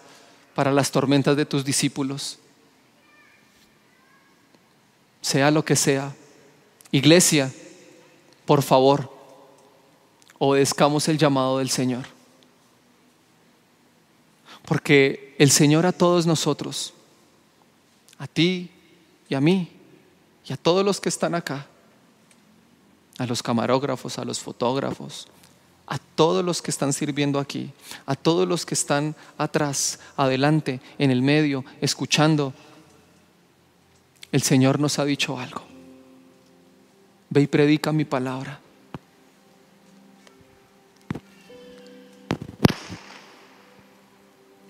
para 0.54 0.72
las 0.72 0.90
tormentas 0.90 1.36
de 1.36 1.46
tus 1.46 1.64
discípulos. 1.64 2.38
Sea 5.20 5.50
lo 5.50 5.64
que 5.64 5.76
sea. 5.76 6.14
Iglesia, 6.90 7.52
por 8.44 8.62
favor, 8.62 9.12
obedezcamos 10.38 11.08
el 11.08 11.18
llamado 11.18 11.58
del 11.58 11.70
Señor. 11.70 12.04
Porque 14.64 15.34
el 15.38 15.50
Señor 15.50 15.86
a 15.86 15.92
todos 15.92 16.26
nosotros, 16.26 16.94
a 18.18 18.26
ti 18.26 18.70
y 19.28 19.34
a 19.34 19.40
mí, 19.40 19.70
y 20.46 20.52
a 20.52 20.56
todos 20.56 20.84
los 20.84 21.00
que 21.00 21.08
están 21.08 21.34
acá, 21.34 21.66
a 23.18 23.26
los 23.26 23.42
camarógrafos, 23.42 24.18
a 24.18 24.24
los 24.24 24.40
fotógrafos, 24.40 25.28
a 25.86 25.98
todos 25.98 26.44
los 26.44 26.62
que 26.62 26.70
están 26.70 26.92
sirviendo 26.92 27.38
aquí, 27.38 27.72
a 28.06 28.14
todos 28.14 28.46
los 28.46 28.64
que 28.64 28.74
están 28.74 29.14
atrás, 29.36 29.98
adelante, 30.16 30.80
en 30.98 31.10
el 31.10 31.22
medio, 31.22 31.64
escuchando. 31.80 32.52
El 34.30 34.42
Señor 34.42 34.78
nos 34.78 34.98
ha 34.98 35.04
dicho 35.04 35.38
algo. 35.38 35.62
Ve 37.30 37.42
y 37.42 37.46
predica 37.46 37.92
mi 37.92 38.04
palabra. 38.04 38.60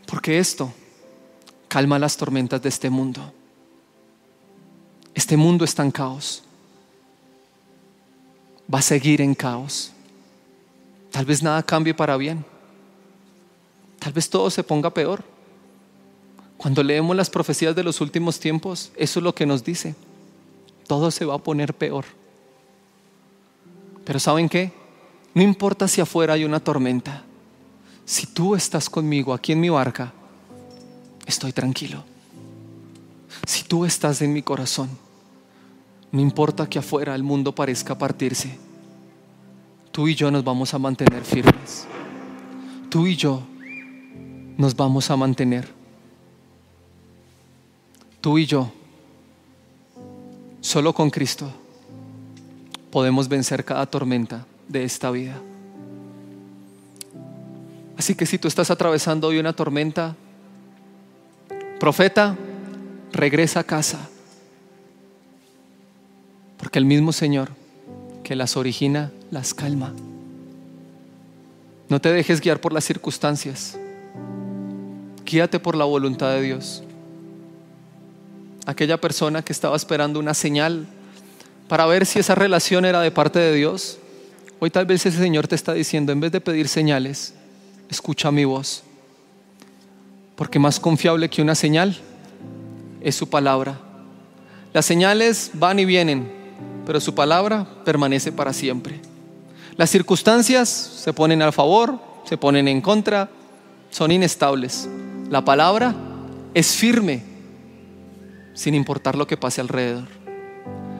Porque 0.06 0.38
esto 0.38 0.72
calma 1.68 1.98
las 1.98 2.16
tormentas 2.16 2.60
de 2.60 2.68
este 2.68 2.90
mundo. 2.90 3.32
Este 5.14 5.36
mundo 5.36 5.64
está 5.64 5.82
en 5.82 5.90
caos. 5.90 6.42
Va 8.72 8.78
a 8.78 8.82
seguir 8.82 9.20
en 9.20 9.34
caos 9.34 9.92
Tal 11.12 11.24
vez 11.24 11.42
nada 11.42 11.62
cambie 11.62 11.94
para 11.94 12.16
bien. 12.16 12.44
Tal 14.00 14.12
vez 14.12 14.28
todo 14.28 14.50
se 14.50 14.64
ponga 14.64 14.90
peor. 14.90 15.22
Cuando 16.56 16.82
leemos 16.82 17.14
las 17.14 17.30
profecías 17.30 17.76
de 17.76 17.84
los 17.84 18.00
últimos 18.00 18.40
tiempos, 18.40 18.90
eso 18.96 19.20
es 19.20 19.22
lo 19.22 19.34
que 19.34 19.46
nos 19.46 19.62
dice. 19.62 19.94
Todo 20.88 21.10
se 21.10 21.24
va 21.24 21.34
a 21.34 21.38
poner 21.38 21.74
peor. 21.74 22.04
Pero 24.04 24.18
¿saben 24.18 24.48
qué? 24.48 24.72
No 25.34 25.42
importa 25.42 25.86
si 25.86 26.00
afuera 26.00 26.34
hay 26.34 26.44
una 26.44 26.60
tormenta. 26.60 27.22
Si 28.04 28.26
tú 28.26 28.54
estás 28.54 28.90
conmigo 28.90 29.32
aquí 29.32 29.52
en 29.52 29.60
mi 29.60 29.68
barca, 29.68 30.12
estoy 31.26 31.52
tranquilo. 31.52 32.04
Si 33.46 33.64
tú 33.64 33.84
estás 33.84 34.22
en 34.22 34.32
mi 34.32 34.42
corazón, 34.42 34.90
no 36.10 36.20
importa 36.20 36.68
que 36.68 36.78
afuera 36.78 37.14
el 37.14 37.22
mundo 37.22 37.54
parezca 37.54 37.96
partirse, 37.96 38.58
tú 39.92 40.08
y 40.08 40.14
yo 40.14 40.30
nos 40.30 40.42
vamos 40.42 40.72
a 40.74 40.78
mantener 40.78 41.22
firmes. 41.22 41.86
Tú 42.88 43.06
y 43.06 43.14
yo 43.14 43.42
nos 44.56 44.74
vamos 44.74 45.10
a 45.10 45.16
mantener. 45.16 45.68
Tú 48.20 48.38
y 48.38 48.46
yo, 48.46 48.72
solo 50.60 50.92
con 50.92 51.10
Cristo, 51.10 51.52
podemos 52.90 53.28
vencer 53.28 53.64
cada 53.64 53.84
tormenta 53.86 54.46
de 54.68 54.84
esta 54.84 55.10
vida. 55.10 55.38
Así 57.98 58.14
que 58.14 58.26
si 58.26 58.38
tú 58.38 58.48
estás 58.48 58.70
atravesando 58.70 59.28
hoy 59.28 59.38
una 59.38 59.52
tormenta, 59.52 60.16
profeta, 61.78 62.36
regresa 63.12 63.60
a 63.60 63.64
casa. 63.64 64.08
Porque 66.56 66.78
el 66.78 66.84
mismo 66.84 67.12
Señor 67.12 67.61
que 68.22 68.36
las 68.36 68.56
origina, 68.56 69.10
las 69.30 69.54
calma. 69.54 69.92
No 71.88 72.00
te 72.00 72.12
dejes 72.12 72.40
guiar 72.40 72.60
por 72.60 72.72
las 72.72 72.84
circunstancias. 72.84 73.78
Guíate 75.24 75.58
por 75.58 75.76
la 75.76 75.84
voluntad 75.84 76.32
de 76.32 76.42
Dios. 76.42 76.82
Aquella 78.66 79.00
persona 79.00 79.42
que 79.42 79.52
estaba 79.52 79.76
esperando 79.76 80.18
una 80.18 80.34
señal 80.34 80.86
para 81.68 81.86
ver 81.86 82.06
si 82.06 82.18
esa 82.18 82.34
relación 82.34 82.84
era 82.84 83.00
de 83.00 83.10
parte 83.10 83.38
de 83.38 83.54
Dios, 83.54 83.98
hoy 84.58 84.70
tal 84.70 84.86
vez 84.86 85.06
ese 85.06 85.18
Señor 85.18 85.48
te 85.48 85.54
está 85.54 85.72
diciendo, 85.72 86.12
en 86.12 86.20
vez 86.20 86.30
de 86.30 86.40
pedir 86.40 86.68
señales, 86.68 87.34
escucha 87.88 88.30
mi 88.30 88.44
voz. 88.44 88.82
Porque 90.36 90.58
más 90.58 90.78
confiable 90.78 91.30
que 91.30 91.42
una 91.42 91.54
señal 91.54 91.96
es 93.00 93.16
su 93.16 93.28
palabra. 93.28 93.78
Las 94.72 94.86
señales 94.86 95.50
van 95.54 95.78
y 95.78 95.84
vienen, 95.84 96.41
pero 96.84 97.00
su 97.00 97.14
palabra 97.14 97.66
permanece 97.84 98.32
para 98.32 98.52
siempre. 98.52 99.00
Las 99.76 99.90
circunstancias 99.90 100.68
se 100.68 101.12
ponen 101.12 101.42
a 101.42 101.52
favor, 101.52 101.98
se 102.24 102.36
ponen 102.36 102.68
en 102.68 102.80
contra, 102.80 103.30
son 103.90 104.10
inestables. 104.10 104.88
La 105.30 105.44
palabra 105.44 105.94
es 106.54 106.74
firme, 106.74 107.22
sin 108.54 108.74
importar 108.74 109.16
lo 109.16 109.26
que 109.26 109.36
pase 109.36 109.60
alrededor. 109.60 110.08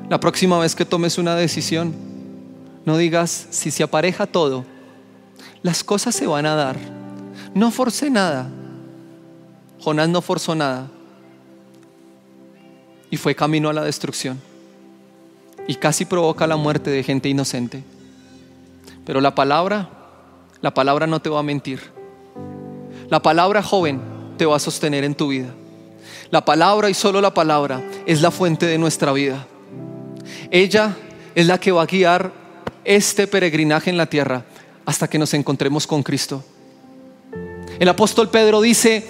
La 0.09 0.21
próxima 0.21 0.59
vez 0.59 0.75
que 0.75 0.85
tomes 0.85 1.19
una 1.19 1.37
decisión, 1.37 1.95
no 2.85 2.97
digas 2.97 3.49
si 3.51 3.71
se 3.71 3.83
apareja 3.83 4.27
todo, 4.27 4.65
las 5.63 5.85
cosas 5.85 6.15
se 6.15 6.27
van 6.27 6.47
a 6.47 6.55
dar. 6.55 6.77
No 7.55 7.71
forcé 7.71 8.11
nada. 8.11 8.51
Jonás 9.81 10.09
no 10.09 10.23
forzó 10.23 10.55
nada. 10.55 10.89
Y 13.11 13.17
fue 13.17 13.35
camino 13.35 13.69
a 13.69 13.73
la 13.73 13.85
destrucción. 13.85 14.41
Y 15.67 15.77
casi 15.77 16.05
provoca 16.05 16.47
la 16.47 16.57
muerte 16.57 16.91
de 16.91 17.03
gente 17.03 17.29
inocente. 17.29 17.83
Pero 19.05 19.21
la 19.21 19.35
palabra, 19.35 19.89
la 20.61 20.75
palabra 20.75 21.07
no 21.07 21.21
te 21.21 21.31
va 21.31 21.41
a 21.41 21.43
mentir. 21.43 21.81
La 23.09 23.21
palabra 23.21 23.63
joven 23.63 24.01
te 24.37 24.47
va 24.47 24.57
a 24.57 24.61
sostener 24.61 25.05
en 25.05 25.15
tu 25.15 25.29
vida. 25.29 25.49
La 26.31 26.45
palabra 26.45 26.89
y 26.89 26.95
solo 26.95 27.21
la 27.21 27.35
palabra 27.35 27.83
es 28.07 28.23
la 28.23 28.31
fuente 28.31 28.67
de 28.67 28.79
nuestra 28.79 29.13
vida. 29.13 29.47
Ella 30.51 30.97
es 31.35 31.47
la 31.47 31.59
que 31.59 31.73
va 31.73 31.83
a 31.83 31.87
guiar 31.87 32.33
este 32.85 33.27
peregrinaje 33.27 33.91
en 33.91 33.97
la 33.97 34.07
tierra 34.07 34.45
hasta 34.85 35.09
que 35.09 35.19
nos 35.19 35.35
encontremos 35.35 35.87
con 35.87 36.03
Cristo. 36.03 36.43
El 37.79 37.89
apóstol 37.89 38.29
Pedro 38.29 38.61
dice, 38.61 39.05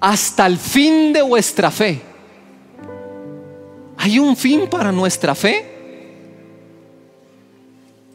hasta 0.00 0.46
el 0.46 0.58
fin 0.58 1.12
de 1.12 1.22
vuestra 1.22 1.70
fe. 1.70 2.02
¿Hay 4.04 4.18
un 4.18 4.36
fin 4.36 4.68
para 4.68 4.92
nuestra 4.92 5.34
fe? 5.34 5.64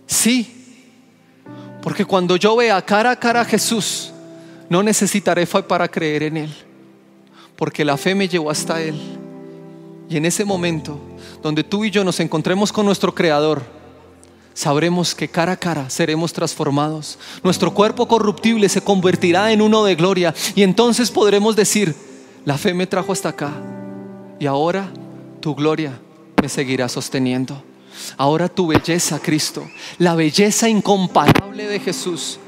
Sí, 0.05 0.47
porque 1.81 2.05
cuando 2.05 2.35
yo 2.35 2.55
vea 2.55 2.79
cara 2.83 3.09
a 3.09 3.15
cara 3.15 3.41
a 3.41 3.45
Jesús, 3.45 4.11
no 4.69 4.83
necesitaré 4.83 5.47
fe 5.47 5.63
para 5.63 5.87
creer 5.87 6.21
en 6.21 6.37
Él, 6.37 6.53
porque 7.55 7.83
la 7.83 7.97
fe 7.97 8.13
me 8.13 8.27
llevó 8.27 8.51
hasta 8.51 8.79
Él. 8.79 8.99
Y 10.07 10.15
en 10.15 10.25
ese 10.25 10.45
momento, 10.45 10.99
donde 11.41 11.63
tú 11.63 11.83
y 11.83 11.89
yo 11.89 12.03
nos 12.03 12.19
encontremos 12.19 12.71
con 12.71 12.85
nuestro 12.85 13.15
Creador, 13.15 13.63
sabremos 14.53 15.15
que 15.15 15.27
cara 15.27 15.53
a 15.53 15.57
cara 15.57 15.89
seremos 15.89 16.31
transformados. 16.31 17.17
Nuestro 17.43 17.73
cuerpo 17.73 18.07
corruptible 18.07 18.69
se 18.69 18.81
convertirá 18.81 19.51
en 19.51 19.59
uno 19.59 19.83
de 19.83 19.95
gloria 19.95 20.35
y 20.53 20.61
entonces 20.61 21.09
podremos 21.09 21.55
decir, 21.55 21.95
la 22.45 22.59
fe 22.59 22.75
me 22.75 22.85
trajo 22.85 23.11
hasta 23.11 23.29
acá 23.29 23.53
y 24.37 24.45
ahora 24.45 24.91
tu 25.39 25.55
gloria 25.55 25.99
me 26.41 26.49
seguirá 26.49 26.89
sosteniendo. 26.89 27.61
Ahora 28.17 28.47
tu 28.47 28.67
belleza, 28.67 29.19
Cristo, 29.19 29.67
la 29.97 30.15
belleza 30.15 30.69
incomparable 30.69 31.67
de 31.67 31.79
Jesús 31.79 32.39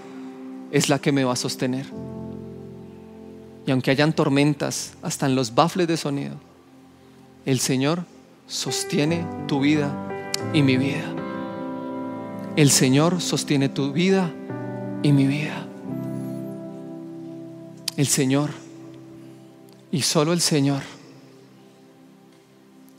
es 0.71 0.89
la 0.89 0.99
que 0.99 1.12
me 1.12 1.23
va 1.23 1.34
a 1.34 1.36
sostener. 1.38 1.86
Y 3.65 3.71
aunque 3.71 3.91
hayan 3.91 4.13
tormentas 4.13 4.93
hasta 5.01 5.25
en 5.25 5.36
los 5.36 5.54
bafles 5.54 5.88
de 5.88 5.97
sonido, 5.97 6.36
el 7.45 7.60
Señor 7.60 8.06
sostiene 8.47 9.25
tu 9.47 9.60
vida 9.60 9.91
y 10.54 10.62
mi 10.62 10.77
vida. 10.77 11.13
El 12.56 12.69
Señor 12.69 13.21
sostiene 13.21 13.69
tu 13.69 13.91
vida 13.91 14.32
y 15.04 15.12
mi 15.12 15.27
vida. 15.27 15.65
El 17.97 18.08
Señor 18.08 18.49
y 19.91 20.01
solo 20.01 20.34
el 20.34 20.41
Señor 20.41 20.82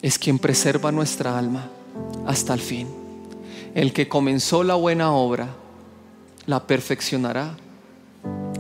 es 0.02 0.18
quien 0.18 0.38
preserva 0.38 0.92
nuestra 0.92 1.38
alma 1.38 1.68
hasta 2.26 2.52
el 2.52 2.60
fin. 2.60 2.88
El 3.74 3.92
que 3.92 4.08
comenzó 4.08 4.64
la 4.64 4.74
buena 4.74 5.12
obra 5.12 5.54
la 6.44 6.66
perfeccionará 6.66 7.56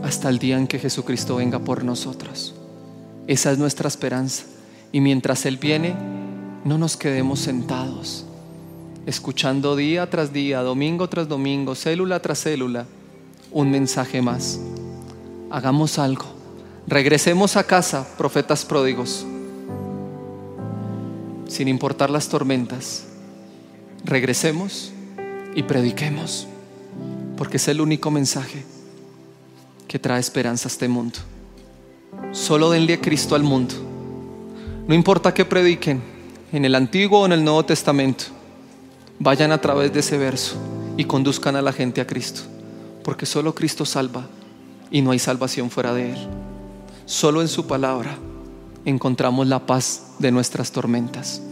hasta 0.02 0.28
el 0.28 0.38
día 0.38 0.56
en 0.56 0.66
que 0.66 0.78
Jesucristo 0.78 1.36
venga 1.36 1.58
por 1.58 1.84
nosotros. 1.84 2.54
Esa 3.26 3.52
es 3.52 3.58
nuestra 3.58 3.88
esperanza. 3.88 4.44
Y 4.92 5.00
mientras 5.00 5.44
Él 5.46 5.56
viene, 5.58 5.94
no 6.64 6.78
nos 6.78 6.96
quedemos 6.96 7.40
sentados 7.40 8.24
escuchando 9.06 9.74
día 9.76 10.08
tras 10.08 10.32
día, 10.32 10.62
domingo 10.62 11.08
tras 11.08 11.28
domingo, 11.28 11.74
célula 11.74 12.20
tras 12.20 12.42
célula, 12.42 12.86
un 13.50 13.70
mensaje 13.70 14.22
más. 14.22 14.60
Hagamos 15.50 15.98
algo. 15.98 16.24
Regresemos 16.86 17.56
a 17.56 17.64
casa, 17.64 18.06
profetas 18.16 18.64
pródigos, 18.64 19.26
sin 21.52 21.68
importar 21.68 22.08
las 22.08 22.30
tormentas. 22.30 23.04
Regresemos 24.04 24.90
y 25.54 25.62
prediquemos, 25.62 26.46
porque 27.36 27.58
es 27.58 27.68
el 27.68 27.82
único 27.82 28.10
mensaje 28.10 28.64
que 29.86 29.98
trae 29.98 30.18
esperanza 30.18 30.68
a 30.68 30.72
este 30.72 30.88
mundo. 30.88 31.18
Solo 32.32 32.70
denle 32.70 32.94
a 32.94 33.00
Cristo 33.02 33.34
al 33.34 33.42
mundo. 33.42 33.74
No 34.88 34.94
importa 34.94 35.34
que 35.34 35.44
prediquen 35.44 36.02
en 36.52 36.64
el 36.64 36.74
Antiguo 36.74 37.20
o 37.20 37.26
en 37.26 37.32
el 37.32 37.44
Nuevo 37.44 37.66
Testamento 37.66 38.24
vayan 39.18 39.52
a 39.52 39.60
través 39.60 39.92
de 39.92 40.00
ese 40.00 40.16
verso 40.16 40.56
y 40.96 41.04
conduzcan 41.04 41.54
a 41.54 41.62
la 41.62 41.74
gente 41.74 42.00
a 42.00 42.06
Cristo. 42.06 42.40
Porque 43.04 43.26
solo 43.26 43.54
Cristo 43.54 43.84
salva 43.84 44.26
y 44.90 45.02
no 45.02 45.10
hay 45.10 45.18
salvación 45.18 45.70
fuera 45.70 45.92
de 45.92 46.12
Él. 46.12 46.18
Solo 47.04 47.42
en 47.42 47.48
su 47.48 47.66
palabra 47.66 48.16
encontramos 48.84 49.46
la 49.46 49.66
paz 49.66 50.14
de 50.18 50.32
nuestras 50.32 50.72
tormentas. 50.72 51.42